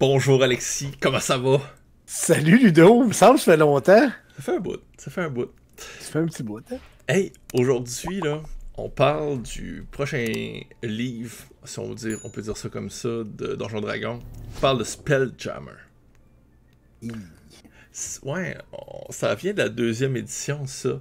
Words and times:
Bonjour 0.00 0.44
Alexis, 0.44 0.92
comment 1.00 1.18
ça 1.18 1.38
va? 1.38 1.60
Salut 2.06 2.56
Ludo, 2.56 3.02
il 3.02 3.08
me 3.08 3.12
semble 3.12 3.34
que 3.34 3.40
ça 3.40 3.50
fait 3.50 3.56
longtemps. 3.56 4.08
Ça 4.36 4.42
fait 4.42 4.54
un 4.54 4.60
bout, 4.60 4.80
ça 4.96 5.10
fait 5.10 5.22
un 5.22 5.28
bout. 5.28 5.50
Ça 5.76 6.12
fait 6.12 6.18
un 6.20 6.26
petit 6.26 6.44
bout, 6.44 6.62
hein? 6.70 6.76
Hey, 7.08 7.32
aujourd'hui, 7.52 8.20
là, 8.20 8.40
on 8.76 8.88
parle 8.90 9.42
du 9.42 9.84
prochain 9.90 10.24
livre, 10.84 11.34
si 11.64 11.80
on, 11.80 11.88
veut 11.88 11.96
dire, 11.96 12.20
on 12.22 12.30
peut 12.30 12.42
dire 12.42 12.56
ça 12.56 12.68
comme 12.68 12.90
ça, 12.90 13.08
de 13.08 13.56
Donjon 13.56 13.80
Dragon. 13.80 14.20
On 14.56 14.60
parle 14.60 14.78
de 14.78 14.84
Spelljammer. 14.84 15.72
Ouais, 18.22 18.56
ça 19.10 19.34
vient 19.34 19.52
de 19.52 19.58
la 19.58 19.68
deuxième 19.68 20.16
édition, 20.16 20.64
ça. 20.68 21.00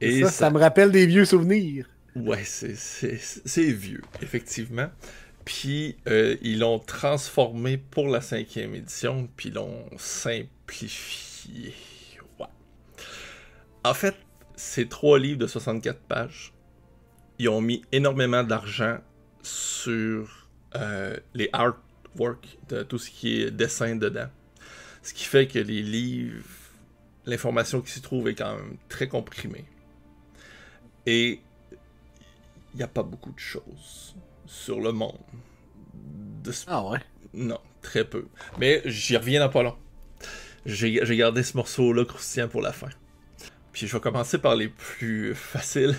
Et 0.00 0.22
ça, 0.22 0.30
ça, 0.30 0.50
me 0.50 0.60
rappelle 0.60 0.92
des 0.92 1.06
vieux 1.06 1.24
souvenirs. 1.24 1.90
Ouais, 2.14 2.44
c'est 2.44 3.72
vieux, 3.72 4.02
effectivement. 4.22 4.90
Puis 5.48 5.96
euh, 6.08 6.36
ils 6.42 6.58
l'ont 6.58 6.78
transformé 6.78 7.78
pour 7.78 8.08
la 8.08 8.20
cinquième 8.20 8.74
édition, 8.74 9.30
puis 9.34 9.50
l'ont 9.50 9.86
simplifié. 9.96 11.74
En 13.82 13.94
fait, 13.94 14.14
c'est 14.56 14.90
trois 14.90 15.18
livres 15.18 15.38
de 15.38 15.46
64 15.46 16.00
pages. 16.00 16.52
Ils 17.38 17.48
ont 17.48 17.62
mis 17.62 17.82
énormément 17.92 18.44
d'argent 18.44 18.98
sur 19.40 20.50
euh, 20.74 21.16
les 21.32 21.48
artworks, 21.54 22.58
de 22.68 22.82
tout 22.82 22.98
ce 22.98 23.08
qui 23.08 23.40
est 23.40 23.50
dessin 23.50 23.96
dedans. 23.96 24.28
Ce 25.02 25.14
qui 25.14 25.24
fait 25.24 25.46
que 25.46 25.60
les 25.60 25.82
livres, 25.82 26.44
l'information 27.24 27.80
qui 27.80 27.90
s'y 27.90 28.02
trouve 28.02 28.28
est 28.28 28.34
quand 28.34 28.54
même 28.54 28.76
très 28.90 29.08
comprimée. 29.08 29.64
Et 31.06 31.40
il 32.74 32.76
n'y 32.76 32.82
a 32.82 32.88
pas 32.88 33.02
beaucoup 33.02 33.32
de 33.32 33.38
choses 33.38 34.14
sur 34.48 34.80
le 34.80 34.92
monde. 34.92 35.18
Ah 36.66 36.82
ouais? 36.82 36.98
Non, 37.34 37.60
très 37.82 38.04
peu. 38.04 38.26
Mais 38.58 38.80
j'y 38.86 39.16
reviens 39.16 39.40
dans 39.40 39.50
pas 39.50 39.62
long. 39.62 39.76
J'ai 40.64 41.16
gardé 41.16 41.42
ce 41.42 41.56
morceau-là 41.56 42.04
croustillant 42.04 42.48
pour 42.48 42.62
la 42.62 42.72
fin. 42.72 42.88
Puis 43.72 43.86
je 43.86 43.92
vais 43.92 44.00
commencer 44.00 44.38
par 44.38 44.56
les 44.56 44.68
plus 44.68 45.34
faciles. 45.34 45.94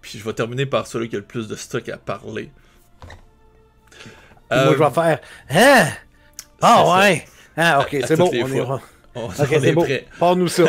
Puis 0.00 0.18
je 0.18 0.24
vais 0.24 0.32
terminer 0.32 0.66
par 0.66 0.86
celui 0.86 1.08
qui 1.08 1.16
a 1.16 1.18
le 1.18 1.24
plus 1.24 1.48
de 1.48 1.54
stock 1.54 1.88
à 1.88 1.98
parler. 1.98 2.50
Moi, 4.50 4.72
je 4.72 4.78
vais 4.78 4.84
euh, 4.84 4.90
faire. 4.90 5.20
Hein? 5.50 5.88
Ah 6.62 6.98
ouais! 6.98 7.24
Ah, 7.56 7.80
ok, 7.80 7.96
c'est 8.06 8.16
bon, 8.16 8.30
on 8.32 8.52
est, 8.52 8.60
on, 9.14 9.26
ok, 9.26 9.34
c'est 9.36 9.72
bon. 9.72 9.86
Parle-nous 10.18 10.48
ça. 10.48 10.64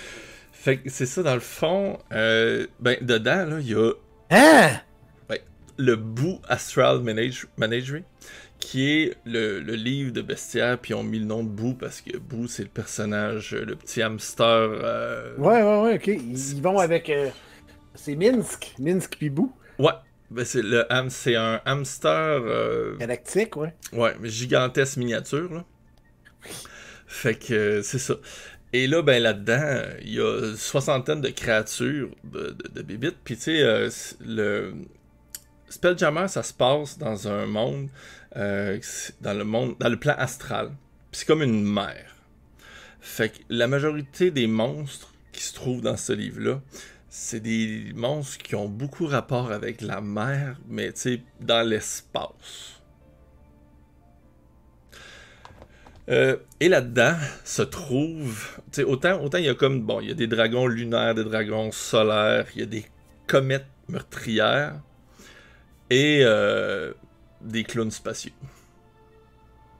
fait 0.52 0.78
que 0.78 0.90
c'est 0.90 1.06
ça, 1.06 1.22
dans 1.22 1.34
le 1.34 1.40
fond. 1.40 1.98
Euh, 2.12 2.66
ben, 2.80 2.96
dedans, 3.00 3.44
là, 3.46 3.60
il 3.60 3.68
y 3.68 3.74
a. 3.74 3.92
Hein? 4.30 4.80
Le 5.76 5.96
Boo 5.96 6.40
Astral 6.48 7.00
Managery, 7.00 8.04
qui 8.62 8.90
est 8.90 9.16
le, 9.24 9.58
livre 9.60 10.12
de 10.12 10.22
bestiaire, 10.22 10.78
puis 10.78 10.94
on 10.94 11.02
mis 11.02 11.18
le 11.18 11.24
nom 11.24 11.42
de 11.42 11.48
Boo 11.48 11.74
parce 11.74 12.00
que 12.00 12.16
Boo, 12.16 12.46
c'est 12.46 12.62
le 12.62 12.68
personnage, 12.68 13.54
le 13.54 13.74
petit 13.76 14.02
hamster. 14.02 14.46
Euh, 14.46 15.36
ouais, 15.36 15.62
ouais, 15.62 15.82
ouais, 15.82 15.94
ok. 15.96 16.06
Ils, 16.06 16.62
vont 16.62 16.78
avec. 16.78 17.10
Euh, 17.10 17.28
c'est 17.94 18.14
Minsk, 18.14 18.74
Minsk 18.78 19.16
puis 19.18 19.30
Boo. 19.30 19.52
Ouais. 19.78 19.92
Ben 20.30 20.46
c'est 20.46 20.62
le 20.62 20.86
c'est 21.10 21.36
un 21.36 21.60
hamster. 21.66 22.10
Euh, 22.10 22.96
Galactique, 22.96 23.56
ouais. 23.56 23.74
Ouais, 23.92 24.14
mais 24.20 24.30
gigantesque 24.30 24.96
miniature, 24.96 25.52
là. 25.52 25.64
Fait 27.06 27.34
que 27.34 27.82
c'est 27.82 27.98
ça. 27.98 28.14
Et 28.72 28.86
là, 28.86 29.02
ben 29.02 29.22
là-dedans, 29.22 29.82
il 30.00 30.14
y 30.14 30.20
a 30.20 30.48
une 30.48 30.56
soixantaine 30.56 31.20
de 31.20 31.28
créatures 31.28 32.08
de, 32.24 32.56
de, 32.74 32.80
de 32.80 33.10
Puis 33.24 33.36
tu 33.36 33.42
sais, 33.42 33.88
le 34.24 34.72
Spelljammer, 35.72 36.28
ça 36.28 36.42
se 36.42 36.52
passe 36.52 36.98
dans 36.98 37.28
un 37.28 37.46
monde, 37.46 37.88
euh, 38.36 38.78
dans 39.22 39.32
le 39.32 39.44
monde, 39.44 39.74
dans 39.80 39.88
le 39.88 39.98
plan 39.98 40.14
astral. 40.18 40.70
C'est 41.12 41.26
comme 41.26 41.42
une 41.42 41.64
mer. 41.64 42.14
Fait 43.00 43.30
que 43.30 43.38
la 43.48 43.66
majorité 43.68 44.30
des 44.30 44.46
monstres 44.46 45.14
qui 45.32 45.42
se 45.42 45.54
trouvent 45.54 45.80
dans 45.80 45.96
ce 45.96 46.12
livre-là, 46.12 46.60
c'est 47.08 47.40
des 47.40 47.90
monstres 47.94 48.36
qui 48.36 48.54
ont 48.54 48.68
beaucoup 48.68 49.06
rapport 49.06 49.50
avec 49.50 49.80
la 49.80 50.02
mer, 50.02 50.60
mais 50.68 50.92
tu 50.92 51.00
sais, 51.00 51.22
dans 51.40 51.66
l'espace. 51.66 52.82
Euh, 56.10 56.36
et 56.60 56.68
là-dedans 56.68 57.16
se 57.44 57.62
trouve, 57.62 58.60
autant 58.86 59.22
autant 59.22 59.38
il 59.38 59.44
y 59.44 59.48
a 59.48 59.54
comme 59.54 59.80
bon, 59.80 60.00
il 60.00 60.08
y 60.08 60.10
a 60.10 60.14
des 60.14 60.26
dragons 60.26 60.66
lunaires, 60.66 61.14
des 61.14 61.24
dragons 61.24 61.72
solaires, 61.72 62.46
il 62.54 62.60
y 62.60 62.62
a 62.62 62.66
des 62.66 62.84
comètes 63.26 63.68
meurtrières, 63.88 64.74
et 65.92 66.22
euh, 66.24 66.92
des 67.40 67.64
clowns 67.64 67.90
spatiaux. 67.90 68.32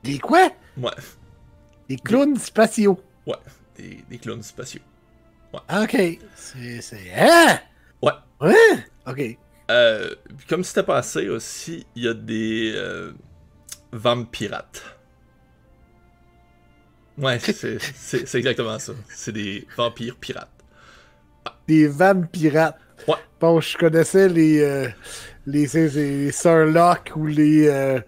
Des 0.03 0.19
quoi? 0.19 0.51
Ouais. 0.77 0.91
Des 1.89 1.97
clowns 1.97 2.37
spatiaux. 2.37 3.01
Ouais, 3.25 3.35
des, 3.77 4.03
des 4.09 4.17
clowns 4.19 4.43
spatiaux. 4.43 4.81
Ouais. 5.53 5.59
Ah, 5.67 5.81
ok. 5.83 6.19
C'est. 6.35 7.11
Hein? 7.15 7.59
Ouais. 8.01 8.11
Ouais? 8.41 8.85
Ok. 9.07 9.37
Euh, 9.71 10.13
comme 10.47 10.63
c'était 10.63 10.83
passé 10.83 11.29
aussi, 11.29 11.85
il 11.95 12.03
y 12.03 12.07
a 12.07 12.13
des 12.13 12.73
euh, 12.75 13.13
vampirates. 13.91 14.83
Ouais, 17.17 17.39
c'est 17.39 18.35
exactement 18.35 18.77
ça. 18.79 18.93
C'est 19.09 19.31
des 19.31 19.67
vampires 19.77 20.17
pirates. 20.17 20.49
Des 21.67 21.87
vampirates. 21.87 22.77
Ouais. 23.07 23.15
Bon, 23.39 23.61
je 23.61 23.77
connaissais 23.77 24.27
les, 24.29 24.59
euh, 24.61 24.89
les, 25.45 25.67
les, 25.67 26.31
Surlock 26.31 27.11
ou 27.15 27.25
les. 27.27 27.67
Euh, 27.67 27.99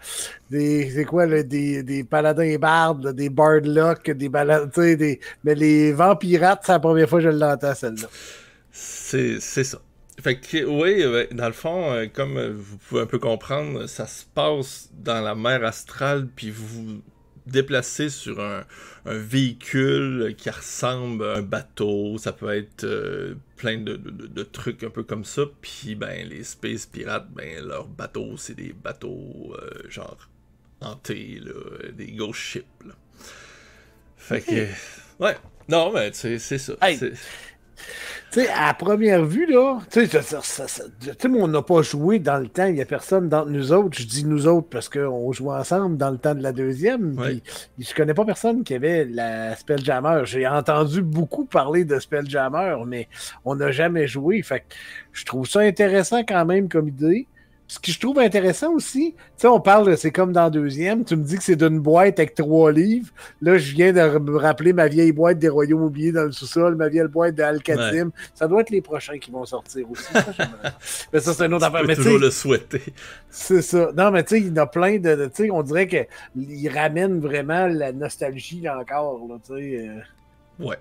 c'est 0.51 1.05
quoi, 1.05 1.25
là, 1.25 1.43
des, 1.43 1.83
des 1.83 2.03
paladins 2.03 2.57
bardes, 2.57 3.13
des 3.13 3.29
bardlock, 3.29 4.11
des 4.11 4.29
baladins. 4.29 4.95
Des, 4.95 5.19
mais 5.43 5.55
les 5.55 5.91
vampirates, 5.91 6.61
c'est 6.65 6.71
la 6.71 6.79
première 6.79 7.09
fois 7.09 7.19
que 7.19 7.25
je 7.25 7.29
l'entends, 7.29 7.75
celle-là. 7.75 8.07
C'est 8.71 9.39
ça. 9.39 9.79
Fait 10.21 10.39
que, 10.39 10.65
oui, 10.65 11.27
dans 11.35 11.47
le 11.47 11.53
fond, 11.53 11.91
euh, 11.91 12.05
comme 12.11 12.39
vous 12.53 12.77
pouvez 12.77 13.01
un 13.01 13.05
peu 13.05 13.19
comprendre, 13.19 13.85
ça 13.87 14.07
se 14.07 14.23
passe 14.33 14.89
dans 14.93 15.21
la 15.21 15.35
mer 15.35 15.63
astrale, 15.65 16.27
puis 16.35 16.51
vous 16.51 17.01
déplacer 17.47 18.09
sur 18.09 18.39
un, 18.41 18.65
véhicule 19.05 20.33
qui 20.35 20.49
ressemble 20.49 21.23
à 21.25 21.35
un 21.35 21.41
bateau. 21.43 22.17
Ça 22.17 22.33
peut 22.33 22.49
être 22.55 22.83
euh, 22.85 23.35
plein 23.55 23.77
de, 23.77 24.43
trucs 24.43 24.83
un 24.83 24.89
peu 24.89 25.03
comme 25.03 25.23
ça. 25.23 25.43
Puis 25.61 25.95
ben 25.95 26.27
les 26.27 26.43
Space 26.43 26.87
Pirates, 26.87 27.29
ben 27.31 27.63
leurs 27.63 27.87
bateaux, 27.87 28.35
c'est 28.37 28.55
des 28.55 28.73
bateaux 28.73 29.55
euh, 29.59 29.89
genre 29.89 30.17
hantés, 30.81 31.39
des 31.93 32.11
ghost 32.13 32.39
ships. 32.39 32.65
Fait 34.17 34.41
que. 34.41 34.67
Ouais. 35.23 35.37
Non, 35.67 35.91
mais 35.93 36.11
c'est 36.13 36.39
ça. 36.39 36.73
Tu 38.31 38.41
sais, 38.41 38.49
à 38.49 38.73
première 38.73 39.25
vue, 39.25 39.45
là, 39.45 39.79
tu 39.91 40.05
sais, 40.07 40.19
on 41.25 41.47
n'a 41.47 41.61
pas 41.61 41.81
joué 41.81 42.19
dans 42.19 42.37
le 42.37 42.47
temps, 42.47 42.65
il 42.65 42.75
n'y 42.75 42.81
a 42.81 42.85
personne 42.85 43.29
d'entre 43.29 43.49
nous 43.49 43.71
autres. 43.71 43.97
Je 43.97 44.05
dis 44.05 44.25
nous 44.25 44.47
autres 44.47 44.67
parce 44.69 44.89
qu'on 44.89 45.31
joue 45.31 45.51
ensemble 45.51 45.97
dans 45.97 46.11
le 46.11 46.17
temps 46.17 46.35
de 46.35 46.43
la 46.43 46.51
deuxième. 46.51 47.15
Je 47.77 47.85
je 47.85 47.93
connais 47.93 48.13
pas 48.13 48.25
personne 48.25 48.63
qui 48.63 48.73
avait 48.73 49.05
la 49.05 49.55
Spelljammer. 49.55 50.21
J'ai 50.25 50.47
entendu 50.47 51.01
beaucoup 51.01 51.45
parler 51.45 51.85
de 51.85 51.99
Spelljammer, 51.99 52.77
mais 52.85 53.07
on 53.45 53.55
n'a 53.55 53.71
jamais 53.71 54.07
joué. 54.07 54.41
Fait 54.41 54.61
que 54.61 54.75
je 55.13 55.23
trouve 55.25 55.47
ça 55.47 55.61
intéressant 55.61 56.23
quand 56.23 56.45
même 56.45 56.67
comme 56.67 56.89
idée 56.89 57.27
ce 57.67 57.79
que 57.79 57.91
je 57.91 57.99
trouve 57.99 58.19
intéressant 58.19 58.73
aussi, 58.73 59.15
tu 59.15 59.21
sais, 59.37 59.47
on 59.47 59.59
parle, 59.59 59.97
c'est 59.97 60.11
comme 60.11 60.31
dans 60.31 60.49
deuxième, 60.51 61.03
tu 61.03 61.15
me 61.15 61.23
dis 61.23 61.37
que 61.37 61.43
c'est 61.43 61.55
d'une 61.55 61.79
boîte 61.79 62.19
avec 62.19 62.35
trois 62.35 62.71
livres. 62.71 63.09
Là, 63.41 63.57
je 63.57 63.73
viens 63.73 63.91
de 63.91 64.19
me 64.19 64.37
rappeler 64.37 64.71
ma 64.71 64.87
vieille 64.87 65.11
boîte 65.11 65.39
des 65.39 65.49
Royaumes 65.49 65.81
oubliés 65.81 66.11
dans 66.11 66.25
le 66.25 66.31
sous-sol, 66.31 66.75
ma 66.75 66.89
vieille 66.89 67.07
boîte 67.07 67.35
d'Alcatim. 67.35 68.11
Ça 68.35 68.47
doit 68.47 68.61
être 68.61 68.69
les 68.69 68.81
prochains 68.81 69.17
qui 69.17 69.31
vont 69.31 69.45
sortir 69.45 69.89
aussi. 69.89 70.03
Ça, 70.13 70.25
mais 71.13 71.19
ça, 71.19 71.33
c'est 71.33 71.45
une 71.45 71.55
autre 71.55 71.65
affaire. 71.65 71.83
Peux 71.85 71.95
toujours 71.95 72.19
le 72.19 72.29
souhaiter. 72.29 72.83
C'est 73.29 73.63
ça. 73.63 73.91
Non, 73.97 74.11
mais 74.11 74.23
tu 74.23 74.35
sais, 74.35 74.41
il 74.41 74.47
y 74.47 74.51
en 74.51 74.63
a 74.63 74.67
plein 74.67 74.99
de. 74.99 75.25
Tu 75.25 75.45
sais, 75.45 75.51
on 75.51 75.63
dirait 75.63 75.87
qu'il 75.87 76.69
ramène 76.69 77.19
vraiment 77.19 77.67
la 77.67 77.91
nostalgie 77.91 78.69
encore, 78.69 79.27
tu 79.43 79.55
sais. 79.55 79.87
Euh. 79.87 80.65
Ouais. 80.65 80.77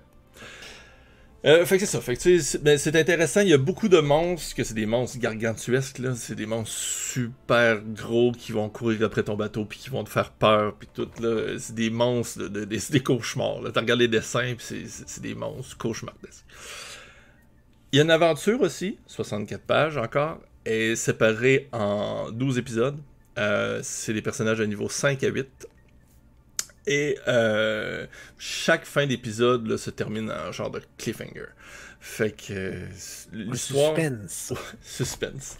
Euh, 1.45 1.63
fait 1.63 1.77
que 1.77 1.85
c'est 1.85 1.91
ça. 1.91 2.01
Fait 2.01 2.15
que 2.15 2.57
ben, 2.57 2.77
c'est 2.77 2.95
intéressant. 2.95 3.41
Il 3.41 3.49
y 3.49 3.53
a 3.53 3.59
beaucoup 3.59 3.87
de 3.87 3.99
monstres, 3.99 4.55
que 4.55 4.63
c'est 4.63 4.73
des 4.73 4.87
monstres 4.87 5.19
gargantuesques, 5.19 5.99
là. 5.99 6.15
C'est 6.15 6.33
des 6.33 6.47
monstres 6.47 6.75
super 6.75 7.81
gros 7.81 8.31
qui 8.31 8.51
vont 8.51 8.67
courir 8.67 9.03
après 9.03 9.21
ton 9.21 9.35
bateau, 9.35 9.63
puis 9.63 9.77
qui 9.77 9.91
vont 9.91 10.03
te 10.03 10.09
faire 10.09 10.31
peur, 10.31 10.75
puis 10.75 10.89
tout, 10.91 11.07
là. 11.21 11.59
C'est 11.59 11.75
des 11.75 11.91
monstres, 11.91 12.47
de, 12.47 12.65
des, 12.65 12.99
cauchemars, 12.99 13.61
là. 13.61 13.69
T'as 13.71 13.81
regardé 13.81 14.07
les 14.07 14.17
dessins, 14.17 14.55
puis 14.57 14.87
c'est 14.87 15.21
des 15.21 15.35
monstres 15.35 15.77
cauchemardesques. 15.77 16.45
Il 17.91 17.97
y 17.97 17.99
a 17.99 18.03
une 18.03 18.11
aventure 18.11 18.61
aussi, 18.61 18.97
64 19.05 19.61
pages 19.61 19.97
encore, 19.97 20.41
est 20.65 20.95
séparée 20.95 21.69
en 21.71 22.31
12 22.31 22.57
épisodes. 22.57 22.97
Euh, 23.37 23.81
c'est 23.83 24.13
des 24.13 24.23
personnages 24.23 24.61
à 24.61 24.65
niveau 24.65 24.89
5 24.89 25.23
à 25.23 25.27
8. 25.27 25.67
Et 26.87 27.17
euh, 27.27 28.05
chaque 28.37 28.85
fin 28.85 29.07
d'épisode 29.07 29.75
se 29.77 29.89
termine 29.89 30.31
en 30.31 30.51
genre 30.51 30.69
de 30.69 30.81
cliffhanger. 30.97 31.47
Fait 31.99 32.31
que 32.31 32.81
l'histoire. 33.33 33.95
Suspense. 33.95 34.53
suspense. 34.83 35.57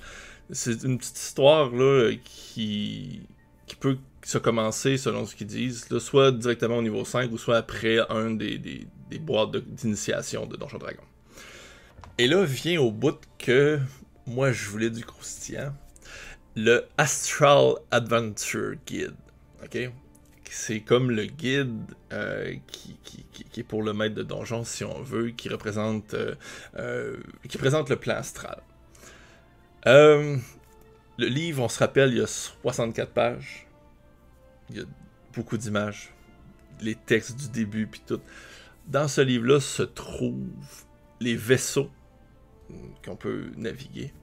C'est 0.52 0.84
une 0.84 1.00
petite 1.00 1.18
histoire 1.18 1.72
là, 1.72 2.12
qui, 2.24 3.24
qui 3.66 3.76
peut 3.76 3.98
ça 4.26 4.40
a 4.40 4.42
commencé, 4.42 4.98
selon 4.98 5.26
ce 5.28 5.36
qu'ils 5.36 5.48
disent, 5.48 5.88
soit 6.00 6.32
directement 6.32 6.78
au 6.78 6.82
niveau 6.82 7.06
5 7.06 7.32
ou 7.32 7.38
soit 7.38 7.58
après 7.58 8.00
un 8.10 8.32
des, 8.32 8.58
des, 8.58 8.88
des 9.10 9.20
boîtes 9.20 9.56
d'initiation 9.56 10.48
de, 10.48 10.58
Donjon 10.58 10.80
Dragon. 10.80 11.04
Et 12.18 12.28
là 12.28 12.44
vient 12.44 12.82
au 12.82 12.92
bout 12.92 13.20
que 13.38 13.80
moi 14.26 14.52
je 14.52 14.68
voulais 14.70 14.90
du 14.90 15.06
croustillant. 15.06 15.74
Le 16.56 16.86
Astral 16.98 17.76
Adventure 17.92 18.76
Guide. 18.88 19.14
Ok? 19.64 19.92
C'est 20.50 20.80
comme 20.80 21.12
le 21.12 21.26
guide 21.26 21.80
euh, 22.14 22.56
qui, 22.68 22.98
est 23.58 23.64
pour 23.64 23.84
le 23.84 23.94
maître 23.94 24.16
de 24.16 24.24
donjon, 24.24 24.64
si 24.64 24.84
on 24.84 25.02
veut, 25.02 25.30
qui 25.30 25.50
représente, 25.50 26.14
euh, 26.14 26.36
euh, 26.78 27.18
qui 27.48 27.58
présente 27.58 27.90
le 27.90 27.98
plan 27.98 28.16
astral. 28.16 28.62
le 29.86 30.40
livre, 31.18 31.64
on 31.64 31.70
se 31.70 31.80
rappelle, 31.80 32.12
il 32.12 32.18
y 32.18 32.22
a 32.22 32.28
64 32.28 33.12
pages. 33.12 33.68
Il 34.70 34.78
y 34.78 34.80
a 34.80 34.86
beaucoup 35.34 35.58
d'images. 35.58 36.14
Les 36.82 36.96
textes 36.96 37.38
du 37.38 37.50
début, 37.50 37.88
puis 37.88 38.02
tout. 38.06 38.22
Dans 38.88 39.08
ce 39.08 39.22
livre-là 39.22 39.60
se 39.60 39.84
trouvent 39.84 40.86
les 41.20 41.36
vaisseaux 41.36 41.90
qu'on 43.04 43.16
peut 43.16 43.52
naviguer. 43.56 44.14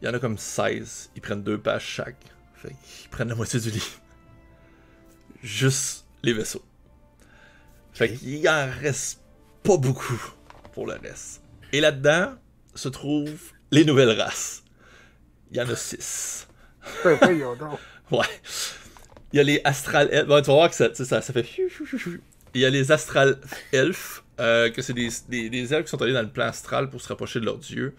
Il 0.00 0.06
y 0.06 0.08
en 0.08 0.14
a 0.14 0.18
comme 0.18 0.38
16. 0.38 1.10
Ils 1.14 1.22
prennent 1.22 1.42
deux 1.42 1.58
pages 1.58 1.84
chaque. 1.84 2.24
Fait 2.54 2.68
qu'ils 2.68 3.10
prennent 3.10 3.28
la 3.28 3.34
moitié 3.34 3.60
du 3.60 3.70
livre. 3.70 4.00
Juste 5.44 6.06
les 6.22 6.32
vaisseaux. 6.32 6.64
Fait 7.92 8.14
qu'il 8.14 8.48
en 8.48 8.66
reste 8.80 9.20
pas 9.62 9.76
beaucoup 9.76 10.20
pour 10.72 10.86
le 10.86 10.94
reste. 10.94 11.42
Et 11.70 11.82
là-dedans 11.82 12.32
se 12.74 12.88
trouvent 12.88 13.52
les 13.70 13.84
nouvelles 13.84 14.18
races. 14.18 14.64
Il 15.50 15.58
y 15.58 15.60
en 15.60 15.68
a 15.68 15.76
6. 15.76 16.48
ouais. 17.04 18.26
Il 19.32 19.36
y 19.36 19.40
a 19.40 19.42
les 19.42 19.60
astral 19.64 20.08
elfes. 20.10 20.26
tu 20.26 20.30
vas 20.30 20.40
voir 20.40 20.70
que 20.70 20.76
ça, 20.76 20.94
ça, 20.94 21.20
ça 21.20 21.32
fait. 21.32 21.46
Il 22.54 22.60
y 22.62 22.64
a 22.64 22.70
les 22.70 22.90
astral 22.90 23.38
elfes, 23.70 24.24
euh, 24.40 24.70
que 24.70 24.80
c'est 24.80 24.94
des, 24.94 25.10
des, 25.50 25.74
elfes 25.74 25.84
qui 25.84 25.90
sont 25.90 26.00
allés 26.00 26.14
dans 26.14 26.22
le 26.22 26.30
plan 26.30 26.46
astral 26.46 26.88
pour 26.88 27.02
se 27.02 27.08
rapprocher 27.08 27.40
de 27.40 27.44
leur 27.44 27.58
dieu. 27.58 27.94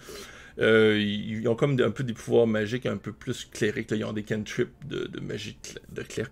Euh, 0.57 0.97
ils 0.99 1.47
ont 1.47 1.55
comme 1.55 1.79
un 1.79 1.91
peu 1.91 2.03
des 2.03 2.13
pouvoirs 2.13 2.47
magiques 2.47 2.87
un 2.87 2.97
peu 2.97 3.11
plus 3.11 3.45
clériques. 3.45 3.91
Ils 3.91 4.03
ont 4.03 4.13
des 4.13 4.23
cantrips 4.23 4.73
de, 4.87 5.05
de 5.05 5.19
magie 5.19 5.57
de 5.91 6.01
clerc. 6.01 6.31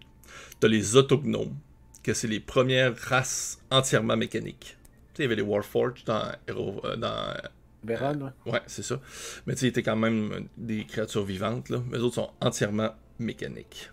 T'as 0.59 0.67
les 0.67 0.95
autognomes, 0.95 1.55
que 2.03 2.13
c'est 2.13 2.27
les 2.27 2.39
premières 2.39 2.95
races 2.97 3.59
entièrement 3.71 4.17
mécaniques. 4.17 4.77
Tu 5.13 5.17
sais, 5.17 5.19
il 5.19 5.21
y 5.23 5.25
avait 5.25 5.35
les 5.35 5.41
Warforged 5.41 6.05
dans 6.05 6.31
euh, 6.49 6.95
dans 6.95 7.33
ouais. 7.85 8.51
ouais 8.51 8.61
c'est 8.67 8.83
ça. 8.83 8.99
Mais 9.45 9.53
tu 9.53 9.59
sais, 9.59 9.65
ils 9.67 9.69
étaient 9.69 9.83
quand 9.83 9.95
même 9.95 10.47
des 10.57 10.85
créatures 10.85 11.25
vivantes, 11.25 11.69
là. 11.69 11.79
Mais 11.89 11.97
les 11.97 12.03
autres 12.03 12.15
sont 12.15 12.31
entièrement 12.41 12.95
mécaniques. 13.19 13.91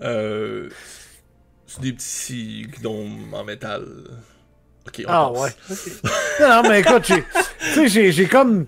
Euh, 0.00 0.68
c'est 1.66 1.80
des 1.80 1.92
petits 1.92 2.66
gnomes 2.80 3.32
en 3.34 3.44
métal. 3.44 3.86
Ok, 4.86 5.02
on 5.06 5.08
Ah 5.08 5.32
ouais. 5.32 5.50
non, 6.40 6.62
mais 6.68 6.80
écoute, 6.80 7.10
j'ai, 7.86 8.12
j'ai 8.12 8.26
comme. 8.26 8.66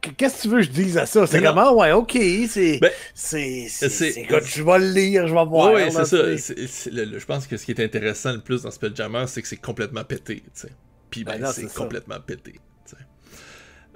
Qu'est-ce 0.00 0.36
que 0.36 0.42
tu 0.42 0.48
veux 0.48 0.58
que 0.58 0.64
je 0.64 0.70
dise 0.70 0.98
à 0.98 1.06
ça? 1.06 1.26
C'est 1.26 1.42
comment? 1.42 1.72
Ouais, 1.72 1.92
ok, 1.92 2.16
c'est. 2.48 2.78
Ben, 2.80 2.90
c'est. 3.14 3.66
Je 3.68 4.62
vais 4.62 4.78
le 4.78 4.92
lire, 4.92 5.26
je 5.26 5.34
vais 5.34 5.44
voir. 5.44 5.72
Oui, 5.72 5.82
c'est 5.90 6.04
ça. 6.04 6.92
je 6.92 7.24
pense 7.24 7.46
que 7.46 7.56
ce 7.56 7.64
qui 7.64 7.72
est 7.72 7.80
intéressant 7.80 8.32
le 8.32 8.40
plus 8.40 8.62
dans 8.62 8.70
Spelljammer, 8.70 9.24
c'est 9.26 9.42
que 9.42 9.48
c'est 9.48 9.56
complètement 9.56 10.04
pété, 10.04 10.36
tu 10.36 10.50
sais. 10.54 10.72
Puis 11.10 11.24
ben, 11.24 11.40
ben 11.40 11.52
c'est 11.52 11.72
complètement 11.72 12.20
pété. 12.20 12.54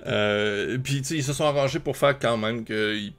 Euh, 0.06 0.78
puis, 0.82 1.02
tu 1.02 1.04
sais, 1.04 1.14
ils 1.16 1.24
se 1.24 1.32
sont 1.32 1.44
arrangés 1.44 1.78
pour 1.78 1.96
faire 1.96 2.18
quand 2.18 2.36
même 2.36 2.64
qu'ils 2.64 3.12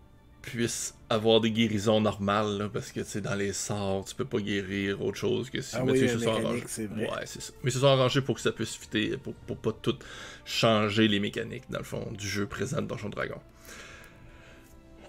puissent 0.43 0.93
avoir 1.09 1.39
des 1.41 1.51
guérisons 1.51 2.01
normales, 2.01 2.69
parce 2.71 2.91
que 2.91 3.03
c'est 3.03 3.21
dans 3.21 3.33
les 3.33 3.53
sorts, 3.53 4.05
tu 4.05 4.13
peux 4.13 4.25
pas 4.25 4.39
guérir 4.39 5.01
autre 5.01 5.17
chose 5.17 5.49
que 5.49 5.61
si. 5.61 5.75
Ah 5.75 5.83
mais 5.83 5.93
oui, 5.93 6.09
se 6.09 6.19
sont 6.19 6.31
arrangés. 6.31 6.63
Ouais, 6.77 7.25
c'est 7.25 7.41
ça. 7.41 7.53
Mais 7.63 7.69
ils 7.69 7.73
se 7.73 7.79
sont 7.79 7.87
arrangés 7.87 8.21
pour 8.21 8.35
que 8.35 8.41
ça 8.41 8.51
puisse 8.51 8.75
fitter, 8.75 9.17
pour, 9.17 9.33
pour 9.33 9.57
pas 9.57 9.71
tout 9.71 9.97
changer 10.45 11.07
les 11.07 11.19
mécaniques, 11.19 11.63
dans 11.69 11.79
le 11.79 11.85
fond, 11.85 12.11
du 12.11 12.27
jeu 12.27 12.45
présent 12.45 12.81
de 12.81 12.87
Donjon 12.87 13.09
Dragon. 13.09 13.39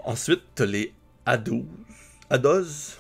Ensuite, 0.05 0.43
t'as 0.55 0.67
les 0.67 0.95
Ados. 1.27 1.65
Ados. 2.31 2.99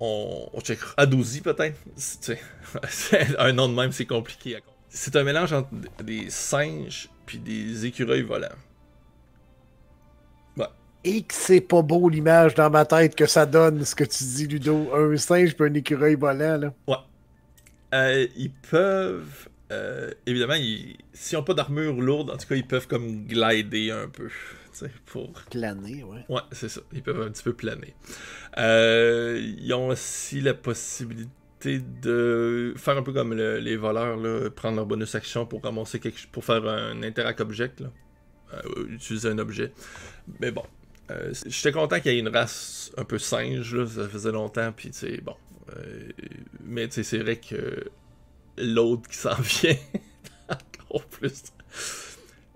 On, 0.00 0.48
on 0.52 0.60
check 0.60 0.78
Adouzi 0.96 1.42
peut-être? 1.42 1.78
un 3.38 3.52
nom 3.52 3.68
de 3.68 3.74
même, 3.74 3.92
c'est 3.92 4.06
compliqué. 4.06 4.58
C'est 4.88 5.14
un 5.16 5.22
mélange 5.22 5.52
entre 5.52 5.70
des 6.02 6.28
singes 6.30 7.08
puis 7.26 7.38
des 7.38 7.86
écureuils 7.86 8.22
volants 8.22 8.48
et 11.04 11.22
que 11.22 11.34
c'est 11.34 11.60
pas 11.60 11.82
beau 11.82 12.08
l'image 12.08 12.54
dans 12.54 12.70
ma 12.70 12.84
tête 12.84 13.14
que 13.14 13.26
ça 13.26 13.46
donne, 13.46 13.84
ce 13.84 13.94
que 13.94 14.04
tu 14.04 14.24
dis, 14.24 14.46
Ludo. 14.46 14.94
Un 14.94 15.16
singe 15.16 15.54
puis 15.54 15.68
un 15.68 15.74
écureuil 15.74 16.14
volant, 16.14 16.56
là. 16.56 16.72
Ouais. 16.86 16.96
Euh, 17.94 18.26
ils 18.36 18.50
peuvent. 18.50 19.48
Euh, 19.70 20.10
évidemment, 20.26 20.54
s'ils 21.12 21.38
n'ont 21.38 21.44
pas 21.44 21.54
d'armure 21.54 22.00
lourde, 22.00 22.30
en 22.30 22.36
tout 22.36 22.46
cas, 22.46 22.54
ils 22.54 22.66
peuvent 22.66 22.86
comme 22.86 23.26
glider 23.26 23.90
un 23.90 24.08
peu. 24.08 24.28
Pour... 25.06 25.32
Planer, 25.50 26.02
ouais. 26.02 26.24
Ouais, 26.28 26.40
c'est 26.50 26.68
ça. 26.68 26.80
Ils 26.92 27.02
peuvent 27.02 27.20
un 27.20 27.30
petit 27.30 27.42
peu 27.42 27.52
planer. 27.52 27.94
Euh, 28.56 29.38
ils 29.58 29.72
ont 29.74 29.88
aussi 29.88 30.40
la 30.40 30.54
possibilité 30.54 31.28
de 32.02 32.72
faire 32.76 32.96
un 32.96 33.02
peu 33.02 33.12
comme 33.12 33.34
les 33.34 33.76
voleurs, 33.76 34.16
là, 34.16 34.48
prendre 34.50 34.76
leur 34.76 34.86
bonus 34.86 35.14
action 35.14 35.46
pour 35.46 35.62
ramasser 35.62 36.00
quelque 36.00 36.26
pour 36.32 36.44
faire 36.44 36.66
un 36.66 37.02
interact 37.02 37.40
object, 37.40 37.80
là. 37.80 37.88
utiliser 38.88 39.28
un 39.28 39.38
objet. 39.38 39.72
Mais 40.40 40.50
bon, 40.50 40.64
euh, 41.12 41.32
j'étais 41.46 41.72
content 41.72 42.00
qu'il 42.00 42.12
y 42.12 42.16
ait 42.16 42.20
une 42.20 42.28
race 42.28 42.92
un 42.96 43.04
peu 43.04 43.18
singe, 43.18 43.74
là, 43.74 43.86
ça 43.86 44.08
faisait 44.08 44.32
longtemps, 44.32 44.72
puis 44.72 44.90
c'est 44.92 45.20
bon. 45.20 45.36
Euh, 45.76 46.08
mais 46.64 46.88
c'est 46.90 47.18
vrai 47.18 47.36
que 47.36 47.84
l'autre 48.58 49.08
qui 49.08 49.16
s'en 49.16 49.34
vient, 49.40 49.76
encore 50.48 51.04
plus. 51.06 51.44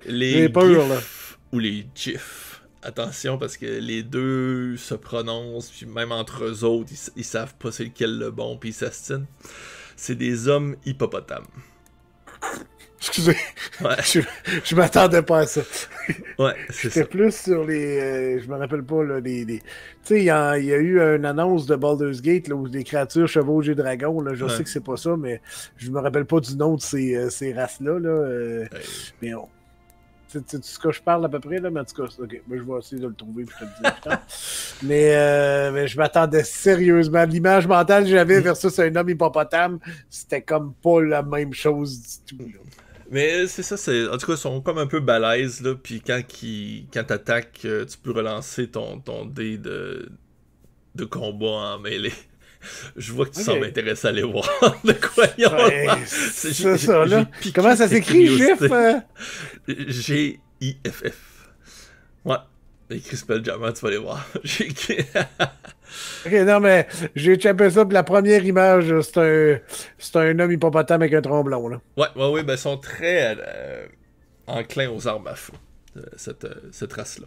Les 0.05 0.49
GIF 0.49 1.39
ou 1.53 1.59
les 1.59 1.87
GIF. 1.95 2.63
Attention 2.83 3.37
parce 3.37 3.57
que 3.57 3.67
les 3.67 4.05
deux 4.05 4.77
se 4.77 4.95
prononcent, 4.95 5.71
puis 5.71 5.87
même 5.87 6.13
entre 6.13 6.45
eux 6.45 6.63
autres, 6.63 6.93
ils, 7.17 7.25
savent 7.25 7.55
pas 7.57 7.73
c'est 7.73 7.85
lequel 7.85 8.19
le 8.19 8.31
bon, 8.31 8.57
puis 8.57 8.69
ils 8.71 8.75
s'astinent. 8.75 9.27
C'est 9.97 10.15
des 10.15 10.47
hommes 10.47 10.77
hippopotames. 10.85 11.47
Excusez. 13.07 13.37
je, 14.05 14.21
je 14.65 14.77
m'attendais 14.77 15.23
pas 15.23 15.41
à 15.41 15.47
ça. 15.47 15.61
ouais, 16.39 16.55
c'est 16.71 16.91
ça. 16.91 17.05
plus 17.05 17.35
sur 17.35 17.65
les. 17.65 18.01
Euh, 18.01 18.41
je 18.43 18.49
me 18.49 18.57
rappelle 18.57 18.83
pas, 18.83 19.03
là, 19.05 19.21
les. 19.21 19.45
Tu 19.47 19.61
sais, 20.03 20.21
il 20.21 20.25
y, 20.25 20.31
a 20.31 20.59
eu 20.59 21.01
une 21.01 21.25
annonce 21.25 21.67
de 21.67 21.77
Baldur's 21.77 22.21
Gate, 22.21 22.49
là, 22.49 22.57
où 22.57 22.69
des 22.69 22.85
créatures 22.85 23.29
chevauchent 23.29 23.69
et 23.69 23.75
dragons, 23.75 24.21
là. 24.21 24.35
Je 24.35 24.47
sais 24.49 24.65
que 24.65 24.71
c'est 24.71 24.85
pas 24.85 24.97
ça, 24.97 25.17
mais 25.17 25.41
je 25.77 25.91
me 25.91 26.01
rappelle 26.01 26.25
pas 26.25 26.41
du 26.41 26.57
nom 26.57 26.75
de 26.75 26.81
ces, 26.81 27.15
euh, 27.15 27.31
ces 27.31 27.53
races-là, 27.53 27.99
là. 27.99 28.09
Euh, 28.09 28.65
mais 29.23 29.35
on. 29.35 29.49
Tu 30.29 30.41
sais 30.45 30.59
ce 30.61 30.79
que 30.81 30.91
je 30.91 31.01
parle 31.01 31.25
à 31.25 31.29
peu 31.29 31.39
près, 31.39 31.61
là, 31.61 31.71
mais 31.71 31.81
en 31.81 31.85
tout 31.85 32.03
cas, 32.03 32.13
ok, 32.19 32.43
je 32.51 32.55
vais 32.61 32.79
essayer 32.79 33.01
de 33.01 33.07
le 33.07 33.15
trouver 33.15 33.45
puis 33.45 33.55
je 33.61 33.65
te 33.65 33.71
le 33.71 34.11
dis 34.11 34.17
mais, 34.83 35.71
mais 35.71 35.87
je 35.87 35.97
m'attendais 35.97 36.43
sérieusement. 36.43 37.25
L'image 37.25 37.69
mentale 37.69 38.03
que 38.05 38.11
j'avais 38.11 38.41
mm. 38.41 38.43
versus 38.43 38.77
un 38.81 38.95
homme 38.97 39.09
hippopotame, 39.09 39.79
c'était 40.11 40.43
comme 40.43 40.75
pas 40.83 41.01
la 41.01 41.23
même 41.23 41.55
chose 41.55 42.01
du 42.27 42.37
tout. 42.37 42.43
Là. 42.43 42.59
Mais 43.11 43.47
c'est 43.47 43.63
ça, 43.63 43.77
c'est 43.77 44.09
en 44.09 44.17
tout 44.17 44.27
cas, 44.27 44.35
ils 44.35 44.39
sont 44.39 44.61
comme 44.61 44.79
un 44.79 44.87
peu 44.87 45.01
balèzes, 45.01 45.61
là. 45.63 45.75
Puis 45.75 46.01
quand, 46.01 46.23
qui, 46.27 46.87
quand 46.93 47.05
t'attaques, 47.05 47.61
euh, 47.65 47.85
tu 47.85 47.99
peux 47.99 48.13
relancer 48.13 48.69
ton, 48.69 48.99
ton 49.01 49.25
dé 49.25 49.59
de, 49.59 50.09
de 50.95 51.05
combat 51.05 51.75
en 51.75 51.79
mêlée. 51.79 52.13
Je 52.97 53.13
vois 53.13 53.27
que 53.27 53.35
tu 53.35 53.43
sembles 53.43 53.65
intéressé 53.65 54.09
à 54.09 54.11
aller 54.11 54.23
voir 54.23 54.49
de 54.85 54.93
quoi 54.93 55.27
il 55.39 55.43
y 55.43 55.45
a. 55.45 55.99
c'est 56.07 56.53
ça, 56.53 57.05
là. 57.05 57.29
Comment 57.55 57.77
ça 57.77 57.89
s'écrit, 57.89 58.27
GIF 58.27 58.63
G-I-F-F. 59.69 61.17
Ouais. 62.25 62.37
Écrit 62.91 63.17
Spelljammer, 63.17 63.73
tu 63.73 63.81
vas 63.81 63.89
aller 63.89 63.99
voir. 63.99 64.27
Ok, 66.27 66.33
non, 66.33 66.61
mais 66.61 66.87
j'ai 67.15 67.33
échappé 67.33 67.71
ça, 67.71 67.85
puis 67.85 67.95
la 67.95 68.03
première 68.03 68.45
image, 68.45 69.01
c'est 69.03 69.19
un, 69.19 69.59
c'est 69.99 70.17
un 70.17 70.39
homme 70.39 70.53
hippopotame 70.53 71.03
avec 71.03 71.15
un 71.15 71.23
tromblon, 71.23 71.69
là. 71.69 71.81
Ouais, 71.97 72.09
ouais, 72.17 72.31
ouais, 72.31 72.43
ben, 72.43 72.55
ils 72.55 72.59
sont 72.59 72.79
très 72.79 73.37
euh, 73.39 73.87
enclins 74.47 74.91
aux 74.91 75.07
armes 75.09 75.27
à 75.27 75.35
feu, 75.35 75.53
euh, 75.97 76.03
cette, 76.17 76.45
euh, 76.45 76.55
cette 76.73 76.93
race-là. 76.93 77.27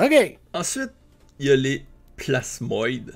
Ok. 0.00 0.38
Ensuite, 0.52 0.92
il 1.38 1.46
y 1.46 1.50
a 1.50 1.56
les 1.56 1.84
plasmoïdes, 2.16 3.14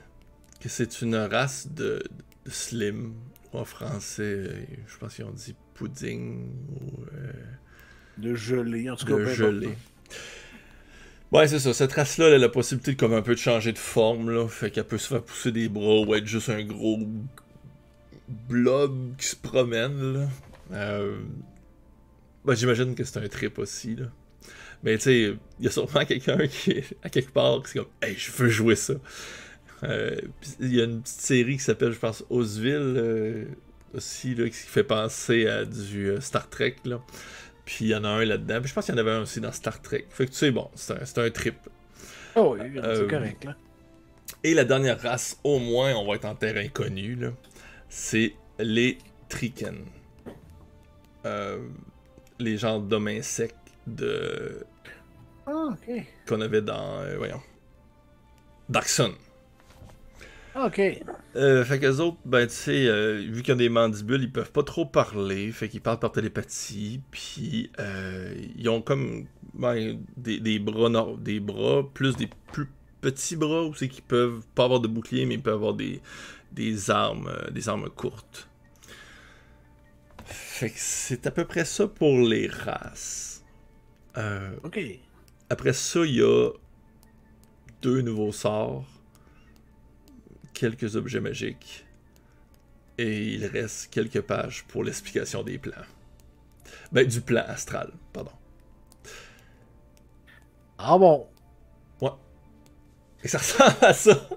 que 0.61 0.69
c'est 0.69 1.03
une 1.03 1.17
race 1.17 1.69
de, 1.69 2.03
slim, 2.47 3.15
en 3.53 3.65
français, 3.65 4.67
je 4.87 4.99
pense 4.99 5.15
qu'ils 5.15 5.25
ont 5.25 5.31
dit 5.31 5.55
pudding, 5.75 6.51
ou... 6.71 7.05
de 8.19 8.35
gelé, 8.35 8.91
en 8.91 8.97
tout 8.97 9.07
cas. 9.07 9.17
De 9.17 9.25
gelé. 9.27 9.77
Ouais, 11.33 11.49
c'est 11.49 11.59
ça. 11.59 11.73
Cette 11.73 11.93
race-là, 11.93 12.27
elle 12.27 12.35
a 12.35 12.39
la 12.39 12.49
possibilité 12.51 12.93
de 12.93 12.99
comme 12.99 13.15
un 13.15 13.23
peu 13.23 13.35
de 13.35 13.41
changer 13.41 13.73
de 13.73 13.79
forme, 13.79 14.31
là. 14.31 14.47
Fait 14.49 14.71
qu'elle 14.71 14.85
peut 14.85 14.99
se 14.99 15.09
faire 15.09 15.23
pousser 15.23 15.51
des 15.51 15.69
bras 15.69 16.01
ou 16.01 16.15
être 16.15 16.27
juste 16.27 16.51
un 16.51 16.63
gros 16.63 16.99
blob 18.49 19.17
qui 19.17 19.27
se 19.27 19.37
promène, 19.37 20.13
là. 20.13 20.29
Euh... 20.73 21.17
Ben, 22.45 22.55
j'imagine 22.55 22.95
que 22.95 23.05
c'est 23.05 23.19
un 23.19 23.29
trip 23.29 23.59
aussi, 23.59 23.97
là. 23.97 24.07
Mais 24.83 24.99
tu 24.99 25.05
sais, 25.05 25.37
il 25.59 25.65
y 25.65 25.69
a 25.69 25.71
sûrement 25.71 26.05
quelqu'un 26.05 26.47
qui 26.49 26.73
est 26.73 26.97
à 27.03 27.09
quelque 27.09 27.33
part 27.33 27.63
qui 27.63 27.79
est 27.79 27.81
comme 27.81 27.91
Hey, 28.03 28.15
je 28.17 28.31
veux 28.33 28.49
jouer 28.49 28.77
ça. 28.77 28.95
Euh, 29.85 30.17
il 30.61 30.75
y 30.75 30.81
a 30.81 30.85
une 30.85 31.03
petite 31.03 31.21
série 31.21 31.57
qui 31.57 31.63
s'appelle, 31.63 31.93
je 31.93 31.99
pense, 31.99 32.25
Oseville 32.31 32.95
euh, 32.97 33.45
aussi, 33.95 34.35
là, 34.35 34.49
qui 34.49 34.55
fait 34.55 34.85
penser 34.85 35.47
à 35.47 35.65
du 35.65 36.11
euh, 36.11 36.21
Star 36.21 36.49
Trek. 36.49 36.77
Là. 36.85 37.01
Puis 37.65 37.87
il 37.87 37.89
y 37.89 37.95
en 37.95 38.05
a 38.05 38.09
un 38.09 38.25
là-dedans. 38.25 38.61
Puis 38.61 38.69
je 38.69 38.75
pense 38.75 38.87
qu'il 38.87 38.95
y 38.95 38.99
en 38.99 39.01
avait 39.01 39.13
un 39.13 39.21
aussi 39.21 39.41
dans 39.41 39.53
Star 39.53 39.81
Trek. 39.81 40.07
Fait 40.11 40.27
que 40.27 40.31
tu 40.31 40.37
sais, 40.37 40.51
bon, 40.51 40.69
c'est 40.75 41.19
un, 41.19 41.25
un, 41.25 41.31
trip. 41.31 41.57
Oh 42.35 42.57
oui, 42.59 42.69
c'est 42.75 43.09
correct. 43.09 43.45
Là. 43.45 43.57
Et 44.45 44.55
la 44.55 44.65
dernière 44.65 45.01
race, 45.01 45.39
au 45.45 45.59
moins, 45.59 45.95
on 45.95 46.07
va 46.07 46.15
être 46.15 46.25
en 46.25 46.35
terre 46.35 46.57
inconnue, 46.57 47.19
c'est 47.89 48.35
les 48.59 48.99
Triken. 49.29 49.85
les 52.39 52.57
genres 52.57 52.81
d'hommes 52.81 53.09
insectes 53.09 53.57
de. 53.87 54.65
Ah, 55.47 55.69
ok. 55.71 56.05
Qu'on 56.27 56.41
avait 56.41 56.63
dans. 56.63 57.05
voyons. 57.17 57.41
Dark 58.69 58.89
Sun. 58.89 59.13
OK. 60.55 60.81
Euh, 61.37 61.65
fait 61.65 61.79
qu'eux 61.81 61.99
autres, 61.99 62.19
ben, 62.25 62.47
tu 62.47 62.55
sais, 62.55 62.87
euh, 62.87 63.27
vu 63.27 63.43
qu'ils 63.43 63.55
ont 63.55 63.57
des 63.57 63.71
mandibules, 63.71 64.23
ils 64.23 64.33
peuvent 64.33 64.53
pas 64.53 64.63
trop 64.63 64.85
parler. 64.85 65.51
Fait 65.51 65.69
qu'ils 65.69 65.81
parlent 65.81 65.99
par 65.99 66.13
télépathie. 66.13 67.01
Puis, 67.11 67.71
euh, 67.79 68.35
ils 68.57 68.69
ont 68.69 68.83
comme 68.83 69.27
ben, 69.55 69.99
des, 70.17 70.41
des, 70.41 70.59
bras 70.59 70.91
des 71.19 71.41
bras, 71.41 71.83
plus 71.95 72.17
des 72.17 72.29
plus 72.53 72.69
petits 73.01 73.37
bras 73.37 73.63
aussi 73.63 73.89
qui 73.89 74.03
peuvent 74.03 74.45
pas 74.55 74.65
avoir 74.65 74.81
de 74.81 74.89
bouclier, 74.89 75.25
mais 75.25 75.35
ils 75.35 75.43
peuvent 75.43 75.55
avoir 75.55 75.75
des, 75.75 76.01
des 76.53 76.91
armes, 76.91 77.33
des 77.51 77.69
armes 77.69 77.89
courtes. 77.89 78.49
Fait 80.25 80.71
que 80.71 80.77
c'est 80.79 81.27
à 81.27 81.31
peu 81.31 81.45
près 81.45 81.65
ça 81.65 81.89
pour 81.89 82.19
les 82.21 82.47
races. 82.47 83.45
ok. 84.65 84.81
Après 85.51 85.73
ça, 85.73 86.01
il 86.05 86.17
y 86.17 86.23
a 86.23 86.51
deux 87.83 88.01
nouveaux 88.03 88.33
sorts 88.33 88.87
quelques 90.63 90.95
objets 90.95 91.21
magiques. 91.21 91.85
Et 92.97 93.33
il 93.33 93.47
reste 93.47 93.91
quelques 93.91 94.21
pages 94.21 94.65
pour 94.69 94.85
l'explication 94.85 95.43
des 95.43 95.59
plans. 95.59 95.89
Ben, 96.93 97.05
du 97.05 97.21
plan 97.21 97.43
astral, 97.49 97.91
pardon. 98.13 98.31
Ah 100.79 100.97
bon? 100.99 101.27
Ouais. 102.01 102.13
Et 103.25 103.29
ça 103.29 103.39
ressemble 103.43 103.77
à 103.81 103.93
ça. 103.93 104.29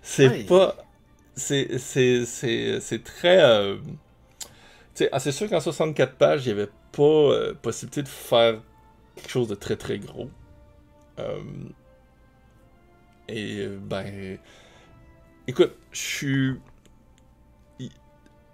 C'est 0.00 0.46
pas. 0.46 0.76
C'est, 1.34 1.66
très. 3.04 3.42
Euh... 3.42 3.78
Ah, 5.10 5.18
c'est 5.18 5.32
sûr 5.32 5.48
qu'en 5.50 5.60
64 5.60 6.14
pages, 6.14 6.46
il 6.46 6.54
n'y 6.54 6.60
avait 6.60 6.70
pas 6.92 7.02
euh, 7.02 7.54
possibilité 7.54 8.04
de 8.04 8.08
faire 8.08 8.60
quelque 9.16 9.30
chose 9.30 9.48
de 9.48 9.56
très 9.56 9.76
très 9.76 9.98
gros. 9.98 10.30
Euh... 11.18 11.42
Et 13.28 13.66
ben 13.66 14.38
Écoute, 15.48 15.72
je 15.92 15.98
suis. 15.98 16.54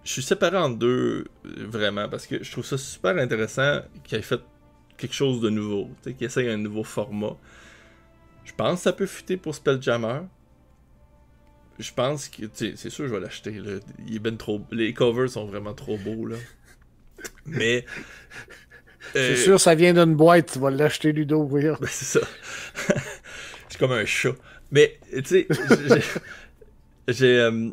Je 0.05 0.13
suis 0.13 0.23
séparé 0.23 0.59
en 0.59 0.69
deux, 0.69 1.25
vraiment, 1.45 2.09
parce 2.11 2.27
que 2.27 2.45
je 2.45 2.53
trouve 2.53 2.65
ça 2.65 2.77
super 2.77 3.17
intéressant 3.17 3.81
qu'il 4.05 4.19
ait 4.19 4.23
fait 4.23 4.41
quelque 4.99 5.15
chose 5.15 5.41
de 5.41 5.49
nouveau, 5.49 5.89
qu'il 6.03 6.23
essaye 6.25 6.49
un 6.51 6.59
nouveau 6.59 6.85
format. 6.85 7.37
Je 8.45 8.53
pense 8.53 8.81
que 8.81 8.83
ça 8.83 8.93
peut 8.93 9.07
fuiter 9.07 9.39
pour 9.39 9.55
Spelljammer. 9.55 10.21
Je 11.79 11.91
pense 11.93 12.29
que, 12.29 12.43
c'est 12.53 12.91
sûr, 12.91 13.09
je 13.09 13.15
vais 13.15 13.21
l'acheter. 13.21 13.61
Il 14.07 14.17
est 14.17 14.19
ben 14.19 14.37
trop. 14.37 14.61
Les 14.71 14.93
covers 14.93 15.31
sont 15.31 15.47
vraiment 15.47 15.75
trop 15.75 15.97
beaux, 15.99 16.27
là. 16.27 16.37
Mais. 17.47 17.85
C'est 19.13 19.19
euh, 19.19 19.37
sûr, 19.37 19.61
ça 19.61 19.75
vient 19.75 19.93
d'une 19.93 20.15
boîte, 20.15 20.53
tu 20.53 20.59
vas 20.59 20.71
l'acheter, 20.71 21.13
Ludo, 21.13 21.47
oui. 21.51 21.65
Ben, 21.65 21.77
c'est 21.83 22.19
ça. 22.19 22.27
c'est 23.69 23.79
comme 23.79 23.93
un 23.93 24.07
chat. 24.07 24.33
Mais, 24.73 24.99
tu 25.13 25.25
sais, 25.27 25.47
j'ai 27.09 27.39
euh, 27.41 27.71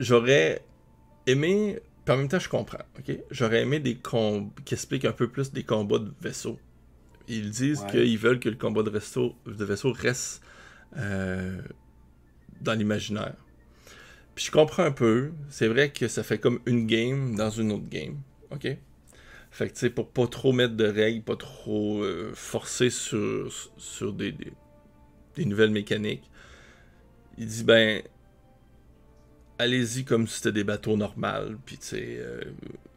j'aurais 0.00 0.64
aimé 1.26 1.80
puis 2.04 2.14
en 2.14 2.18
même 2.18 2.28
temps 2.28 2.38
je 2.38 2.48
comprends 2.48 2.84
ok? 2.98 3.16
J'aurais 3.30 3.62
aimé 3.62 3.80
des 3.80 3.96
combats 3.96 4.50
qui 4.64 4.74
expliquent 4.74 5.04
un 5.04 5.12
peu 5.12 5.28
plus 5.28 5.52
des 5.52 5.62
combats 5.62 5.98
de 5.98 6.12
vaisseau 6.20 6.58
ils 7.28 7.50
disent 7.50 7.84
qu'ils 7.90 8.18
veulent 8.18 8.40
que 8.40 8.48
le 8.48 8.56
combat 8.56 8.82
de 8.82 8.90
vaisseau 8.90 9.34
de 9.46 9.64
vaisseau 9.64 9.92
reste 9.92 10.42
euh, 10.96 11.62
dans 12.60 12.74
l'imaginaire. 12.74 13.36
Puis 14.34 14.46
je 14.46 14.50
comprends 14.50 14.82
un 14.82 14.92
peu. 14.92 15.32
C'est 15.48 15.68
vrai 15.68 15.90
que 15.90 16.08
ça 16.08 16.22
fait 16.22 16.38
comme 16.38 16.60
une 16.66 16.86
game 16.86 17.36
dans 17.36 17.50
une 17.50 17.70
autre 17.72 17.88
game 17.88 18.16
ok? 18.52 18.76
Fait 19.50 19.68
que 19.68 19.74
tu 19.74 19.80
sais 19.80 19.90
pour 19.90 20.08
pas 20.08 20.26
trop 20.26 20.52
mettre 20.52 20.74
de 20.74 20.86
règles 20.86 21.22
pas 21.22 21.36
trop 21.36 22.02
euh, 22.02 22.32
forcer 22.34 22.90
sur 22.90 23.52
sur 23.76 24.12
des, 24.12 24.32
des, 24.32 24.52
des 25.36 25.44
nouvelles 25.44 25.70
mécaniques 25.70 26.28
il 27.38 27.46
dit 27.46 27.64
ben 27.64 28.02
allez-y 29.62 30.04
comme 30.04 30.26
si 30.26 30.36
c'était 30.36 30.52
des 30.52 30.64
bateaux 30.64 30.96
normaux. 30.96 31.56
Puis, 31.64 31.78
tu 31.78 31.86
sais, 31.86 32.16
euh, 32.18 32.40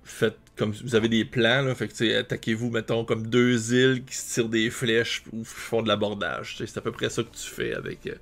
faites 0.04 0.38
comme 0.56 0.72
vous 0.72 0.96
avez 0.96 1.10
des 1.10 1.26
plans, 1.26 1.62
là. 1.62 1.76
Fait 1.76 1.88
que, 1.88 2.20
attaquez-vous, 2.20 2.70
mettons, 2.70 3.06
comme 3.06 3.28
deux 3.28 3.74
îles 3.74 4.04
qui 4.06 4.16
se 4.16 4.34
tirent 4.34 4.50
des 4.50 4.70
flèches 4.70 5.24
ou 5.34 5.44
font 5.44 5.82
de 5.82 5.88
l'abordage. 5.88 6.56
C'est 6.58 6.78
à 6.78 6.82
peu 6.82 6.92
près 6.92 7.10
ça 7.10 7.24
que 7.24 7.36
tu 7.36 7.50
fais 7.50 7.74
avec, 7.74 8.08
euh, 8.08 8.16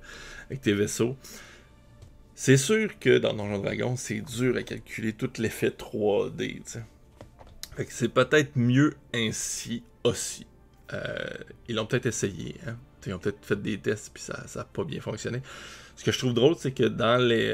avec 0.46 0.60
tes 0.60 0.72
vaisseaux. 0.72 1.16
C'est 2.34 2.56
sûr 2.56 2.98
que 2.98 3.18
dans 3.18 3.32
Donjon 3.34 3.58
Dragon, 3.58 3.96
c'est 3.96 4.20
dur 4.20 4.56
à 4.56 4.62
calculer 4.62 5.12
tout 5.12 5.30
l'effet 5.38 5.70
3D, 5.70 6.62
Fait 7.76 7.84
que 7.84 7.92
c'est 7.92 8.08
peut-être 8.08 8.56
mieux 8.56 8.94
ainsi 9.14 9.84
aussi. 10.02 10.46
Euh, 10.92 11.14
ils 11.68 11.76
l'ont 11.76 11.86
peut-être 11.86 12.06
essayé, 12.06 12.56
hein. 12.66 12.76
Ils 13.06 13.12
ont 13.12 13.18
peut-être 13.18 13.44
fait 13.44 13.60
des 13.60 13.78
tests, 13.78 14.10
puis 14.14 14.22
ça 14.22 14.46
n'a 14.56 14.64
pas 14.64 14.82
bien 14.82 15.00
fonctionné. 15.00 15.42
Ce 15.94 16.02
que 16.02 16.10
je 16.10 16.18
trouve 16.18 16.32
drôle, 16.32 16.56
c'est 16.58 16.72
que 16.72 16.84
dans 16.84 17.18
les, 17.18 17.52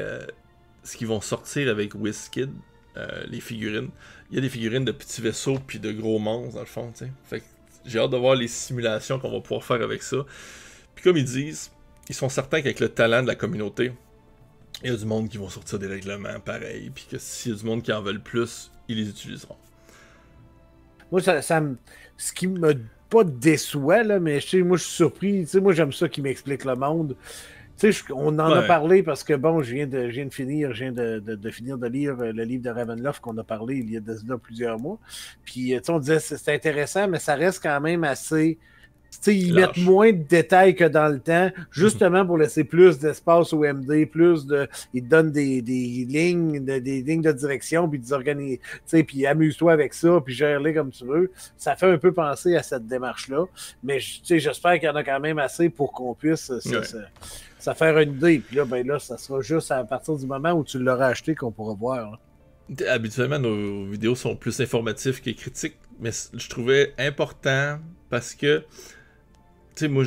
ce 0.83 0.97
qu'ils 0.97 1.07
vont 1.07 1.21
sortir 1.21 1.69
avec 1.69 1.95
WizKid, 1.95 2.49
euh, 2.97 3.23
les 3.27 3.39
figurines. 3.39 3.89
Il 4.29 4.35
y 4.35 4.37
a 4.37 4.41
des 4.41 4.49
figurines 4.49 4.85
de 4.85 4.91
petits 4.91 5.21
vaisseaux 5.21 5.59
puis 5.65 5.79
de 5.79 5.91
gros 5.91 6.19
monstres 6.19 6.55
dans 6.55 6.61
le 6.61 6.65
fond, 6.65 6.91
tu. 6.97 7.05
Fait 7.23 7.43
j'ai 7.85 7.99
hâte 7.99 8.11
de 8.11 8.17
voir 8.17 8.35
les 8.35 8.47
simulations 8.47 9.19
qu'on 9.19 9.31
va 9.31 9.39
pouvoir 9.39 9.63
faire 9.63 9.81
avec 9.81 10.03
ça. 10.03 10.17
Puis 10.93 11.03
comme 11.03 11.17
ils 11.17 11.25
disent, 11.25 11.71
ils 12.09 12.15
sont 12.15 12.29
certains 12.29 12.61
qu'avec 12.61 12.79
le 12.79 12.89
talent 12.89 13.23
de 13.23 13.27
la 13.27 13.35
communauté, 13.35 13.91
il 14.83 14.91
y 14.91 14.93
a 14.93 14.97
du 14.97 15.05
monde 15.05 15.29
qui 15.29 15.37
vont 15.37 15.49
sortir 15.49 15.79
des 15.79 15.87
règlements 15.87 16.39
pareils, 16.39 16.91
puis 16.93 17.07
que 17.09 17.17
s'il 17.17 17.51
y 17.51 17.55
a 17.55 17.57
du 17.57 17.65
monde 17.65 17.81
qui 17.81 17.91
en 17.91 18.01
veulent 18.01 18.21
plus, 18.21 18.71
ils 18.87 18.97
les 18.97 19.09
utiliseront. 19.09 19.57
Moi, 21.11 21.21
ça, 21.21 21.41
ça 21.41 21.59
me... 21.59 21.77
ce 22.17 22.31
qui 22.33 22.47
me 22.47 22.73
pas 23.09 23.23
déçoit, 23.25 24.03
là, 24.03 24.19
mais 24.19 24.39
je 24.39 24.47
sais, 24.47 24.61
moi 24.61 24.77
je 24.77 24.83
suis 24.83 24.95
surpris. 24.95 25.41
Tu 25.41 25.47
sais, 25.47 25.59
moi 25.59 25.73
j'aime 25.73 25.91
ça 25.91 26.07
qui 26.07 26.21
m'explique 26.21 26.63
le 26.63 26.75
monde 26.75 27.17
on 28.13 28.39
en 28.39 28.51
a 28.51 28.61
parlé 28.63 29.03
parce 29.03 29.23
que, 29.23 29.33
bon, 29.33 29.61
je 29.61 29.75
viens 29.75 29.87
de, 29.87 30.09
de 30.09 30.29
finir, 30.29 30.73
je 30.73 30.85
viens 30.85 30.91
de, 30.91 31.49
finir 31.51 31.77
de 31.77 31.87
lire 31.87 32.19
euh, 32.19 32.31
le 32.31 32.43
livre 32.43 32.63
de 32.63 32.69
Ravenloft 32.69 33.21
qu'on 33.21 33.37
a 33.37 33.43
parlé 33.43 33.77
il 33.77 33.91
y 33.91 33.97
a 33.97 34.37
plusieurs 34.37 34.79
mois. 34.79 34.99
Puis, 35.43 35.73
euh, 35.73 35.79
on 35.89 35.99
disait 35.99 36.19
c'est 36.19 36.53
intéressant, 36.53 37.07
mais 37.07 37.19
ça 37.19 37.35
reste 37.35 37.61
quand 37.63 37.81
même 37.81 38.03
assez. 38.03 38.57
Ils 39.27 39.53
mettent 39.53 39.77
moins 39.77 40.11
de 40.11 40.23
détails 40.23 40.75
que 40.75 40.83
dans 40.83 41.07
le 41.07 41.19
temps, 41.19 41.51
justement 41.71 42.25
pour 42.25 42.37
laisser 42.37 42.63
plus 42.63 42.99
d'espace 42.99 43.53
au 43.53 43.59
MD, 43.59 44.05
plus 44.05 44.45
de. 44.45 44.67
Ils 44.93 45.03
te 45.03 45.09
donnent 45.09 45.31
des, 45.31 45.61
lignes, 45.61 46.63
de, 46.63 46.79
des 46.79 47.01
lignes 47.01 47.21
de 47.21 47.31
direction, 47.31 47.89
puis 47.89 47.99
des 47.99 49.03
puis 49.03 49.25
amuse-toi 49.25 49.73
avec 49.73 49.93
ça, 49.93 50.19
puis 50.23 50.33
gère-les 50.33 50.73
comme 50.73 50.91
tu 50.91 51.05
veux. 51.05 51.31
Ça 51.57 51.75
fait 51.75 51.91
un 51.91 51.97
peu 51.97 52.11
penser 52.11 52.55
à 52.55 52.63
cette 52.63 52.87
démarche-là. 52.87 53.45
Mais 53.83 53.99
j'espère 53.99 54.73
qu'il 54.73 54.83
y 54.83 54.89
en 54.89 54.95
a 54.95 55.03
quand 55.03 55.19
même 55.19 55.39
assez 55.39 55.69
pour 55.69 55.91
qu'on 55.91 56.13
puisse 56.13 56.51
ça 57.61 57.75
faire 57.75 57.97
une 57.99 58.13
idée. 58.13 58.39
Puis 58.39 58.57
là, 58.57 58.65
ben 58.65 58.85
là, 58.85 58.99
ça 58.99 59.17
sera 59.17 59.41
juste 59.41 59.71
à 59.71 59.83
partir 59.83 60.17
du 60.17 60.25
moment 60.25 60.51
où 60.51 60.63
tu 60.63 60.79
l'auras 60.79 61.07
acheté 61.07 61.35
qu'on 61.35 61.51
pourra 61.51 61.73
voir. 61.73 62.19
Habituellement, 62.87 63.39
nos 63.39 63.85
vidéos 63.85 64.15
sont 64.15 64.35
plus 64.35 64.59
informatives 64.61 65.21
que 65.21 65.29
critiques, 65.31 65.77
mais 65.99 66.11
je 66.33 66.49
trouvais 66.49 66.93
important 66.97 67.79
parce 68.09 68.33
que, 68.33 68.63
tu 69.75 69.85
sais, 69.85 69.87
moi, 69.87 70.03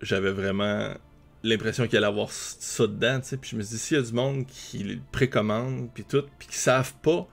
j'avais 0.00 0.30
vraiment 0.30 0.94
l'impression 1.42 1.86
qu'il 1.86 1.96
allait 1.98 2.06
avoir 2.06 2.30
ça 2.30 2.86
dedans, 2.86 3.20
tu 3.20 3.28
sais. 3.28 3.36
Puis 3.36 3.50
je 3.50 3.56
me 3.56 3.62
dis, 3.62 3.78
s'il 3.78 3.96
y 3.96 4.00
a 4.00 4.02
du 4.02 4.12
monde 4.12 4.46
qui 4.46 4.78
le 4.78 4.98
précommande, 5.12 5.88
puis 5.94 6.04
tout, 6.04 6.24
puis 6.38 6.48
qui 6.48 6.56
savent 6.56 6.94
pas 7.02 7.28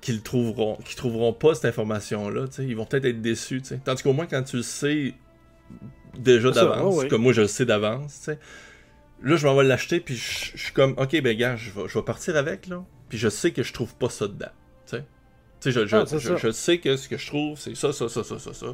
qu'ils 0.00 0.22
trouveront, 0.22 0.76
qu'ils 0.84 0.96
trouveront 0.96 1.32
pas 1.32 1.54
cette 1.54 1.66
information-là, 1.66 2.48
tu 2.48 2.54
sais, 2.54 2.64
ils 2.64 2.76
vont 2.76 2.84
peut-être 2.84 3.04
être 3.04 3.20
déçus, 3.20 3.62
tu 3.62 3.68
sais. 3.68 3.80
Tandis 3.84 4.02
qu'au 4.02 4.12
moins, 4.12 4.26
quand 4.26 4.42
tu 4.42 4.56
le 4.56 4.62
sais 4.62 5.14
déjà 6.18 6.50
d'avance, 6.50 7.04
comme 7.06 7.22
moi 7.22 7.32
je 7.32 7.42
le 7.42 7.48
sais 7.48 7.66
d'avance, 7.66 8.30
Là, 9.20 9.34
je 9.34 9.44
m'en 9.48 9.56
vais 9.56 9.64
l'acheter, 9.64 9.98
puis 9.98 10.14
je 10.14 10.56
suis 10.56 10.72
comme, 10.72 10.94
ok, 10.96 11.20
ben 11.22 11.36
gars, 11.36 11.56
je 11.56 11.70
vais, 11.72 12.02
partir 12.02 12.36
avec, 12.36 12.68
là. 12.68 12.84
Puis 13.08 13.18
je 13.18 13.28
sais 13.28 13.50
que 13.50 13.64
je 13.64 13.72
trouve 13.72 13.94
pas 13.96 14.10
ça 14.10 14.28
dedans, 14.28 14.46
tu 14.86 14.96
sais. 14.96 15.04
Tu 15.60 15.72
sais, 15.72 15.86
je, 15.86 15.86
je, 15.86 16.36
je, 16.36 16.50
sais 16.52 16.78
que 16.78 16.96
ce 16.96 17.08
que 17.08 17.16
je 17.16 17.26
trouve, 17.26 17.58
c'est 17.58 17.74
ça, 17.74 17.92
ça, 17.92 18.08
ça, 18.08 18.22
ça, 18.22 18.38
ça, 18.38 18.54
ça. 18.54 18.66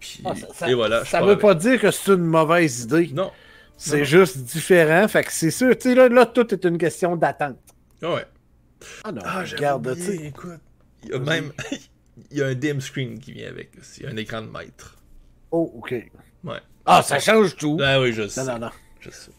Puis, 0.00 0.22
ah, 0.24 0.68
et 0.68 0.74
voilà. 0.74 1.04
Ça 1.04 1.22
veut 1.22 1.38
pas 1.38 1.54
dire 1.54 1.80
que 1.80 1.90
c'est 1.90 2.12
une 2.12 2.24
mauvaise 2.24 2.82
idée. 2.82 3.10
Non. 3.12 3.30
C'est 3.76 4.04
juste 4.04 4.38
différent, 4.38 5.06
fait 5.06 5.22
que 5.22 5.32
c'est 5.32 5.52
sûr, 5.52 5.76
tu 5.76 5.90
sais, 5.90 5.94
là, 5.94 6.08
là, 6.08 6.26
tout 6.26 6.52
est 6.52 6.64
une 6.64 6.78
question 6.78 7.14
d'attente. 7.16 7.58
Ah 8.02 8.14
ouais. 8.14 8.26
Ah 9.04 9.12
non, 9.12 9.22
ah, 9.24 9.44
regarde, 9.44 9.94
tu 9.94 10.02
sais. 10.02 10.16
Écoute, 10.26 10.58
il 11.04 11.10
y 11.10 11.14
a 11.14 11.18
même, 11.20 11.52
il 12.30 12.38
y 12.38 12.42
a 12.42 12.46
un 12.46 12.54
dim 12.54 12.80
screen 12.80 13.20
qui 13.20 13.32
vient 13.32 13.48
avec, 13.48 13.70
il 13.98 14.02
y 14.02 14.06
a 14.06 14.10
un 14.10 14.16
écran 14.16 14.42
de 14.42 14.48
maître. 14.48 14.96
Oh, 15.52 15.72
ok. 15.76 15.94
Ouais. 16.44 16.58
Ah, 16.86 17.02
ça 17.02 17.20
change 17.20 17.54
tout. 17.54 17.78
Ah 17.80 18.00
oui, 18.00 18.12
je 18.12 18.26
sais. 18.26 18.44
Non, 18.44 18.54
non, 18.54 18.58
non. 18.58 18.70
Je 19.00 19.10
sais. 19.10 19.30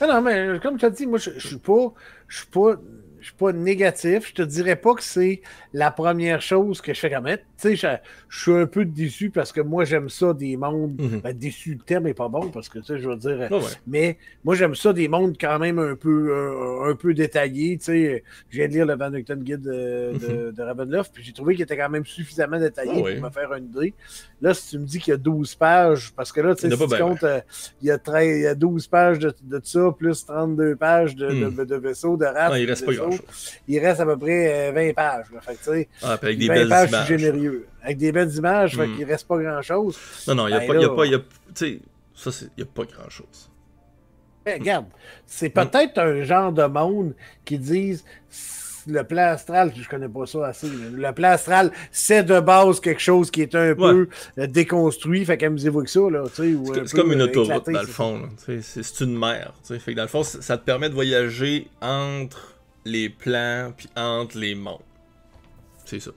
Non, 0.00 0.08
non, 0.08 0.22
mais 0.22 0.58
comme 0.60 0.76
tu 0.76 0.84
as 0.84 0.90
dit, 0.90 1.06
moi, 1.06 1.18
je, 1.18 1.30
je 1.36 1.46
suis 1.46 1.58
pas. 1.58 1.92
Je 2.26 2.38
suis 2.38 2.46
pas 2.46 2.74
je 3.20 3.26
suis 3.26 3.34
pas 3.34 3.52
négatif. 3.52 4.28
Je 4.28 4.34
te 4.34 4.42
dirais 4.42 4.76
pas 4.76 4.94
que 4.94 5.02
c'est 5.02 5.42
la 5.72 5.90
première 5.90 6.40
chose 6.40 6.80
que 6.80 6.94
je 6.94 7.00
fais 7.00 7.10
comme 7.10 7.26
Tu 7.60 7.76
sais, 7.76 8.00
je, 8.28 8.38
suis 8.42 8.52
un 8.52 8.66
peu 8.66 8.84
déçu 8.84 9.30
parce 9.30 9.50
que 9.52 9.60
moi, 9.60 9.84
j'aime 9.84 10.08
ça 10.08 10.32
des 10.32 10.56
mondes. 10.56 11.00
Mm 11.00 11.06
-hmm. 11.06 11.20
ben, 11.22 11.36
déçu, 11.36 11.70
le 11.74 11.84
terme 11.84 12.06
est 12.06 12.14
pas 12.14 12.28
bon 12.28 12.50
parce 12.50 12.68
que, 12.68 12.78
tu 12.78 12.84
sais, 12.86 12.98
je 12.98 13.08
veux 13.08 13.16
dire. 13.16 13.48
Oh 13.50 13.56
ouais. 13.56 13.62
Mais 13.86 14.16
moi, 14.44 14.54
j'aime 14.54 14.74
ça 14.74 14.92
des 14.92 15.08
mondes 15.08 15.36
quand 15.40 15.58
même 15.58 15.78
un 15.78 15.96
peu, 15.96 16.18
euh, 16.30 16.90
un 16.90 16.94
peu 16.94 17.14
détaillés. 17.14 17.78
Tu 17.78 17.84
sais, 17.84 18.24
je 18.50 18.56
viens 18.58 18.68
de 18.68 18.72
lire 18.74 18.86
le 18.86 18.96
Van 18.96 19.10
Guide 19.10 19.62
de, 19.62 20.12
de, 20.12 20.18
-hmm. 20.18 20.54
de 20.56 20.62
Ravenloft, 20.62 21.10
puis 21.14 21.22
j'ai 21.24 21.32
trouvé 21.32 21.54
qu'il 21.54 21.64
était 21.68 21.76
quand 21.76 21.90
même 21.96 22.06
suffisamment 22.06 22.58
détaillé 22.58 22.92
oh 22.94 22.98
pour 22.98 23.04
ouais. 23.04 23.20
me 23.20 23.30
faire 23.30 23.50
une 23.58 23.66
idée. 23.72 23.92
Là, 24.40 24.50
si 24.54 24.62
tu 24.70 24.76
me 24.78 24.86
dis 24.90 24.98
qu'il 25.02 25.10
y 25.10 25.14
a 25.14 25.22
12 25.30 25.54
pages, 25.56 26.04
parce 26.16 26.30
que 26.34 26.40
là, 26.46 26.54
tu 26.54 26.60
sais, 26.62 26.70
si 26.70 26.78
tu 26.82 26.88
ben, 26.88 26.98
comptes, 26.98 27.24
euh, 27.24 27.40
il, 27.82 27.88
y 27.88 27.90
a 27.90 27.98
13, 27.98 28.38
il 28.38 28.42
y 28.42 28.46
a 28.46 28.54
12 28.54 28.86
pages 28.96 29.18
de, 29.18 29.30
de 29.42 29.60
ça, 29.64 29.82
plus 29.98 30.18
32 30.24 30.76
pages 30.76 31.14
de, 31.16 31.28
Mm. 31.28 31.54
de, 31.56 31.64
de 31.64 31.76
vaisseaux, 31.76 32.16
de. 32.16 32.24
Non, 32.24 32.54
il 32.62 32.66
reste 32.70 32.84
pas 32.86 32.94
grand-chose. 32.94 33.22
Il 33.66 33.78
reste 33.86 34.00
à 34.00 34.06
peu 34.10 34.16
près 34.24 34.40
euh, 34.70 34.72
20 34.72 34.92
pages. 34.94 35.26
Là. 35.34 35.40
Fait 35.40 35.56
que, 35.56 35.86
Ah, 36.02 36.12
avec 36.22 36.38
des 36.38 36.48
20 36.48 36.54
belles 36.54 36.68
pages, 36.68 36.88
images. 36.90 37.00
je 37.08 37.14
suis 37.14 37.18
généreux. 37.18 37.47
Avec 37.82 37.98
des 37.98 38.12
belles 38.12 38.34
images, 38.34 38.76
fait 38.76 38.86
Mm. 38.86 38.96
qu'il 38.96 39.04
reste 39.04 39.26
pas 39.28 39.38
grand-chose. 39.38 39.98
Non, 40.26 40.34
non, 40.34 40.46
il 40.48 40.50
n'y 40.50 40.56
a, 40.56 40.60
Ben 40.60 40.66
pas- 40.68 40.74
il 40.74 40.80
y 40.82 40.84
a 40.84 40.88
pas. 40.88 41.06
il 41.06 41.12
Y 41.72 41.80
ça, 42.14 42.30
il 42.42 42.50
n'y 42.58 42.62
a 42.64 42.66
pas 42.66 42.84
grand-chose. 42.84 43.50
Mais 44.46 44.54
regarde, 44.54 44.86
c'est 45.26 45.50
peut-être 45.50 45.98
un 45.98 46.22
genre 46.22 46.52
de 46.52 46.64
monde 46.64 47.14
qui 47.44 47.58
disent 47.58 48.04
le 48.86 49.02
plan 49.04 49.24
astral, 49.32 49.70
je 49.76 49.86
connais 49.88 50.08
pas 50.08 50.24
ça 50.24 50.46
assez, 50.46 50.66
le 50.68 51.12
plan 51.12 51.28
astral, 51.32 51.70
c'est 51.92 52.22
de 52.24 52.40
base 52.40 52.80
quelque 52.80 53.00
chose 53.02 53.30
qui 53.30 53.42
est 53.42 53.54
un 53.54 53.74
peu 53.74 54.08
euh, 54.38 54.46
déconstruit, 54.46 55.26
fait 55.26 55.36
qu'amusez-vous 55.36 55.82
que 55.84 55.90
ça, 55.90 56.00
C'est 56.32 56.96
comme 56.96 57.12
une 57.12 57.20
euh, 57.20 57.24
autoroute, 57.24 57.50
éclaté, 57.50 57.72
dans 57.72 57.80
le 57.82 57.86
fond. 57.86 58.28
C'est 58.62 59.00
une 59.00 59.18
mer. 59.18 59.52
tu 59.62 59.74
sais. 59.74 59.78
Fait 59.78 59.92
que 59.92 59.96
dans 59.98 60.04
le 60.04 60.08
fond, 60.08 60.22
ça 60.22 60.40
ça 60.40 60.56
te 60.56 60.64
permet 60.64 60.88
de 60.88 60.94
voyager 60.94 61.68
entre 61.82 62.54
les 62.86 63.10
plans 63.10 63.72
puis 63.76 63.88
entre 63.96 64.38
les 64.38 64.54
mondes. 64.54 64.78
C'est 65.84 66.00
ça. 66.00 66.12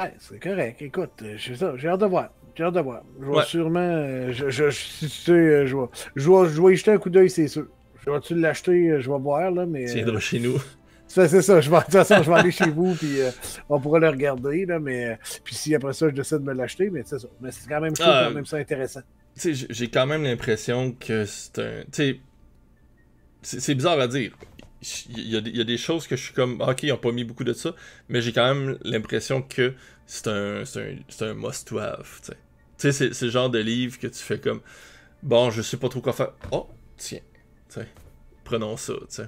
Ouais, 0.00 0.12
c'est 0.18 0.40
correct, 0.40 0.82
écoute, 0.82 1.10
euh, 1.22 1.34
j'ai 1.36 1.54
ça, 1.56 1.74
j'ai 1.76 1.88
hâte 1.88 2.00
de 2.00 2.06
voir. 2.06 2.30
J'ai 2.56 2.64
hâte 2.64 2.74
de 2.74 2.80
voir. 2.80 3.02
Je 3.20 3.24
vais 3.26 3.30
Ouais. 3.30 3.44
sûrement. 3.44 3.78
euh, 3.80 4.32
je, 4.32 4.70
si 4.70 5.06
tu 5.06 5.08
sais, 5.08 5.32
euh, 5.32 5.66
je 5.66 5.76
vais, 5.76 5.86
je 6.16 6.28
vais, 6.30 6.48
je 6.48 6.62
vais 6.62 6.72
y 6.72 6.76
jeter 6.76 6.90
un 6.92 6.98
coup 6.98 7.10
d'œil, 7.10 7.30
c'est 7.30 7.48
sûr. 7.48 7.66
Je 8.04 8.10
vais-tu 8.10 8.34
l'acheter, 8.34 8.90
euh, 8.90 9.00
je 9.00 9.10
vais 9.10 9.18
voir, 9.18 9.50
là, 9.50 9.66
mais. 9.66 9.86
Tu 9.86 9.94
viendras 9.94 10.20
chez 10.20 10.40
nous. 10.40 10.56
C'est 11.06 11.28
ça. 11.42 11.60
Je 11.60 11.70
vais, 11.70 11.76
de 11.78 11.82
toute 11.82 11.92
façon, 11.92 12.22
je 12.24 12.28
vais 12.30 12.36
aller 12.36 12.50
chez 12.50 12.68
vous, 12.70 12.94
puis 12.94 13.20
euh, 13.20 13.30
on 13.68 13.78
pourra 13.78 14.00
le 14.00 14.08
regarder. 14.08 14.66
Là, 14.66 14.80
mais, 14.80 15.10
euh, 15.10 15.14
puis 15.44 15.54
si 15.54 15.72
après 15.74 15.92
ça, 15.92 16.08
je 16.08 16.14
décide 16.14 16.38
de 16.38 16.42
me 16.44 16.54
l'acheter, 16.54 16.90
mais 16.90 17.02
c'est 17.04 17.18
ça. 17.20 17.28
Mais 17.40 17.52
c'est 17.52 17.68
quand 17.68 17.80
même, 17.80 17.92
Ah, 18.00 18.24
quand 18.28 18.34
même 18.34 18.46
ça 18.46 18.56
intéressant. 18.56 19.00
Tu 19.40 19.54
sais, 19.54 19.66
j'ai- 19.70 19.88
quand 19.88 20.06
même 20.06 20.24
l'impression 20.24 20.92
que 20.92 21.24
c'est 21.24 21.58
un. 21.60 21.82
Tu 21.84 21.86
sais, 21.92 22.20
c'est 23.42 23.60
c'est 23.60 23.74
bizarre 23.76 24.00
à 24.00 24.08
dire. 24.08 24.32
Il 25.08 25.28
y, 25.28 25.36
a, 25.36 25.40
y 25.40 25.60
a 25.60 25.64
des 25.64 25.78
choses 25.78 26.06
que 26.06 26.16
je 26.16 26.24
suis 26.24 26.34
comme, 26.34 26.60
ok, 26.60 26.82
ils 26.82 26.92
ont 26.92 26.98
pas 26.98 27.12
mis 27.12 27.24
beaucoup 27.24 27.44
de 27.44 27.52
ça, 27.52 27.74
mais 28.08 28.20
j'ai 28.20 28.32
quand 28.32 28.54
même 28.54 28.78
l'impression 28.82 29.40
que 29.42 29.74
c'est 30.06 30.28
un, 30.28 30.62
un, 30.62 31.26
un 31.26 31.34
must-to-have. 31.34 32.20
Tu 32.22 32.32
sais, 32.76 32.92
c'est 32.92 33.14
c'est 33.14 33.26
le 33.26 33.30
genre 33.30 33.50
de 33.50 33.58
livre 33.58 33.98
que 33.98 34.06
tu 34.06 34.18
fais 34.18 34.38
comme, 34.38 34.60
bon, 35.22 35.50
je 35.50 35.62
sais 35.62 35.76
pas 35.78 35.88
trop 35.88 36.00
quoi 36.00 36.12
faire. 36.12 36.32
Oh, 36.50 36.68
tiens, 36.96 37.20
tu 37.68 37.80
sais, 37.80 37.88
prenons 38.44 38.76
ça, 38.76 38.94
tu. 39.08 39.22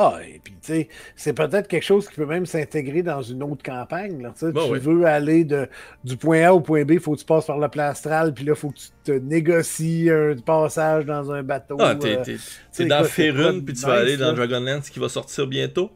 Ah, 0.00 0.18
et 0.24 0.38
puis, 0.38 0.52
tu 0.52 0.58
sais, 0.62 0.88
c'est 1.16 1.32
peut-être 1.32 1.66
quelque 1.66 1.82
chose 1.84 2.08
qui 2.08 2.14
peut 2.14 2.24
même 2.24 2.46
s'intégrer 2.46 3.02
dans 3.02 3.20
une 3.20 3.42
autre 3.42 3.64
campagne. 3.64 4.22
Là, 4.22 4.30
tu 4.32 4.46
sais. 4.46 4.52
Bon, 4.52 4.66
tu 4.66 4.72
oui. 4.74 4.78
veux 4.78 5.04
aller 5.06 5.44
de, 5.44 5.68
du 6.04 6.16
point 6.16 6.42
A 6.44 6.54
au 6.54 6.60
point 6.60 6.84
B, 6.84 6.92
il 6.92 7.00
faut 7.00 7.14
que 7.14 7.18
tu 7.18 7.24
passes 7.24 7.46
par 7.46 7.58
le 7.58 7.68
plan 7.68 7.88
astral, 7.88 8.32
puis 8.32 8.44
là, 8.44 8.52
il 8.54 8.58
faut 8.58 8.70
que 8.70 8.76
tu 8.78 8.88
te 9.02 9.10
négocies 9.10 10.08
un 10.08 10.36
passage 10.36 11.04
dans 11.04 11.32
un 11.32 11.42
bateau. 11.42 11.76
Ah, 11.80 11.96
t'es 11.96 12.16
euh, 12.16 12.22
t'es- 12.22 12.86
dans 12.86 13.02
de 13.02 13.60
puis 13.64 13.74
tu 13.74 13.80
vas 13.82 13.94
nice, 13.94 14.02
aller 14.02 14.16
dans? 14.16 14.32
Dragonlance 14.34 14.88
qui 14.88 15.00
va 15.00 15.08
sortir 15.08 15.48
bientôt. 15.48 15.90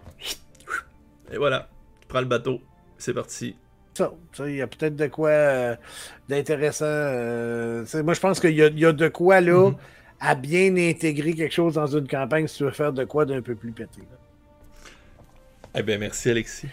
Et 1.32 1.38
voilà, 1.38 1.68
tu 2.00 2.08
prends 2.08 2.20
le 2.20 2.26
bateau, 2.26 2.60
c'est 2.98 3.14
parti. 3.14 3.56
ça. 3.94 4.12
Tu 4.32 4.42
sais, 4.42 4.50
Il 4.50 4.56
y 4.56 4.62
a 4.62 4.66
peut-être 4.66 4.96
de 4.96 5.06
quoi 5.06 5.28
euh, 5.30 5.76
d'intéressant. 6.28 6.84
euh, 6.86 7.84
moi, 8.02 8.14
je 8.14 8.20
pense 8.20 8.40
qu'il 8.40 8.50
y, 8.50 8.56
y 8.80 8.84
a 8.86 8.92
de 8.92 9.08
quoi 9.08 9.40
là 9.40 9.70
Mhm. 9.70 9.76
À 10.24 10.34
bien 10.36 10.74
intégrer 10.76 11.34
quelque 11.34 11.52
chose 11.52 11.74
dans 11.74 11.86
une 11.88 12.06
campagne 12.06 12.46
si 12.46 12.58
tu 12.58 12.64
veux 12.64 12.70
faire 12.70 12.92
de 12.92 13.04
quoi 13.04 13.24
d'un 13.26 13.42
peu 13.42 13.54
plus 13.56 13.72
pété. 13.72 14.00
là. 14.00 14.88
Eh 15.74 15.82
bien, 15.82 15.98
merci 15.98 16.30
Alexis. 16.30 16.68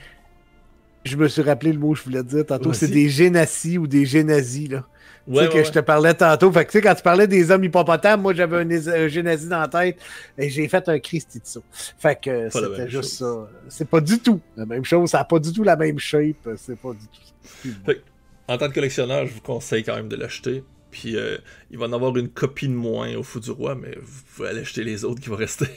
Je 1.05 1.15
me 1.15 1.27
suis 1.27 1.41
rappelé 1.41 1.71
le 1.73 1.79
mot 1.79 1.93
que 1.93 1.99
je 1.99 2.03
voulais 2.03 2.21
te 2.21 2.27
dire 2.27 2.45
tantôt. 2.45 2.73
C'est 2.73 2.89
des 2.89 3.09
génasis 3.09 3.77
ou 3.77 3.87
des 3.87 4.05
génasis. 4.05 4.69
Là. 4.69 4.85
Tu 5.25 5.33
Ouais, 5.33 5.43
sais, 5.43 5.49
que 5.49 5.53
ouais, 5.55 5.63
je 5.65 5.71
te 5.71 5.79
parlais 5.79 6.13
tantôt. 6.13 6.51
Fait 6.51 6.65
que, 6.65 6.71
tu 6.71 6.77
sais, 6.77 6.81
quand 6.83 6.95
tu 6.95 7.01
parlais 7.01 7.27
des 7.27 7.49
hommes 7.51 7.63
hippopotames, 7.63 8.21
moi 8.21 8.33
j'avais 8.33 8.57
un, 8.57 8.69
un 8.69 9.07
génasie 9.07 9.47
dans 9.47 9.59
la 9.59 9.67
tête 9.67 9.97
et 10.37 10.49
j'ai 10.49 10.67
fait 10.67 10.87
un 10.89 10.99
Christy 10.99 11.39
de 11.39 11.45
ça. 11.45 11.59
Fait 11.97 12.19
que 12.21 12.49
c'était 12.49 12.89
juste 12.89 13.17
chose. 13.17 13.47
ça. 13.47 13.49
C'est 13.69 13.87
pas 13.89 14.01
du 14.01 14.19
tout 14.19 14.39
la 14.57 14.65
même 14.65 14.83
chose. 14.83 15.09
Ça 15.09 15.19
n'a 15.19 15.23
pas 15.23 15.39
du 15.39 15.53
tout 15.53 15.63
la 15.63 15.75
même 15.75 15.97
shape. 15.99 16.49
C'est 16.57 16.77
pas 16.77 16.91
du 16.91 17.07
tout. 17.07 17.69
Fait 17.85 18.01
en 18.47 18.57
tant 18.57 18.67
que 18.67 18.73
collectionneur, 18.73 19.25
je 19.27 19.33
vous 19.33 19.41
conseille 19.41 19.83
quand 19.83 19.95
même 19.95 20.09
de 20.09 20.15
l'acheter. 20.15 20.63
Puis 20.91 21.15
euh, 21.15 21.37
il 21.71 21.77
va 21.77 21.85
en 21.85 21.93
avoir 21.93 22.15
une 22.17 22.29
copie 22.29 22.67
de 22.67 22.73
moins 22.73 23.15
au 23.15 23.23
Fou 23.23 23.39
du 23.39 23.51
Roi, 23.51 23.75
mais 23.75 23.95
vous 24.01 24.21
pouvez 24.35 24.49
aller 24.49 24.61
acheter 24.61 24.83
les 24.83 25.05
autres 25.05 25.21
qui 25.21 25.29
vont 25.29 25.35
rester. 25.35 25.67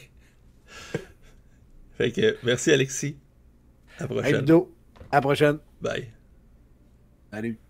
fait 1.98 2.12
que 2.12 2.36
merci 2.42 2.72
Alexis. 2.72 3.16
À 3.98 4.06
la 4.06 4.08
Hey, 4.24 4.32
prochaine. 4.32 4.40
Ludo, 4.40 4.74
à 5.10 5.16
la 5.16 5.20
prochaine. 5.20 5.58
Bye. 5.80 6.08
Salut. 7.30 7.61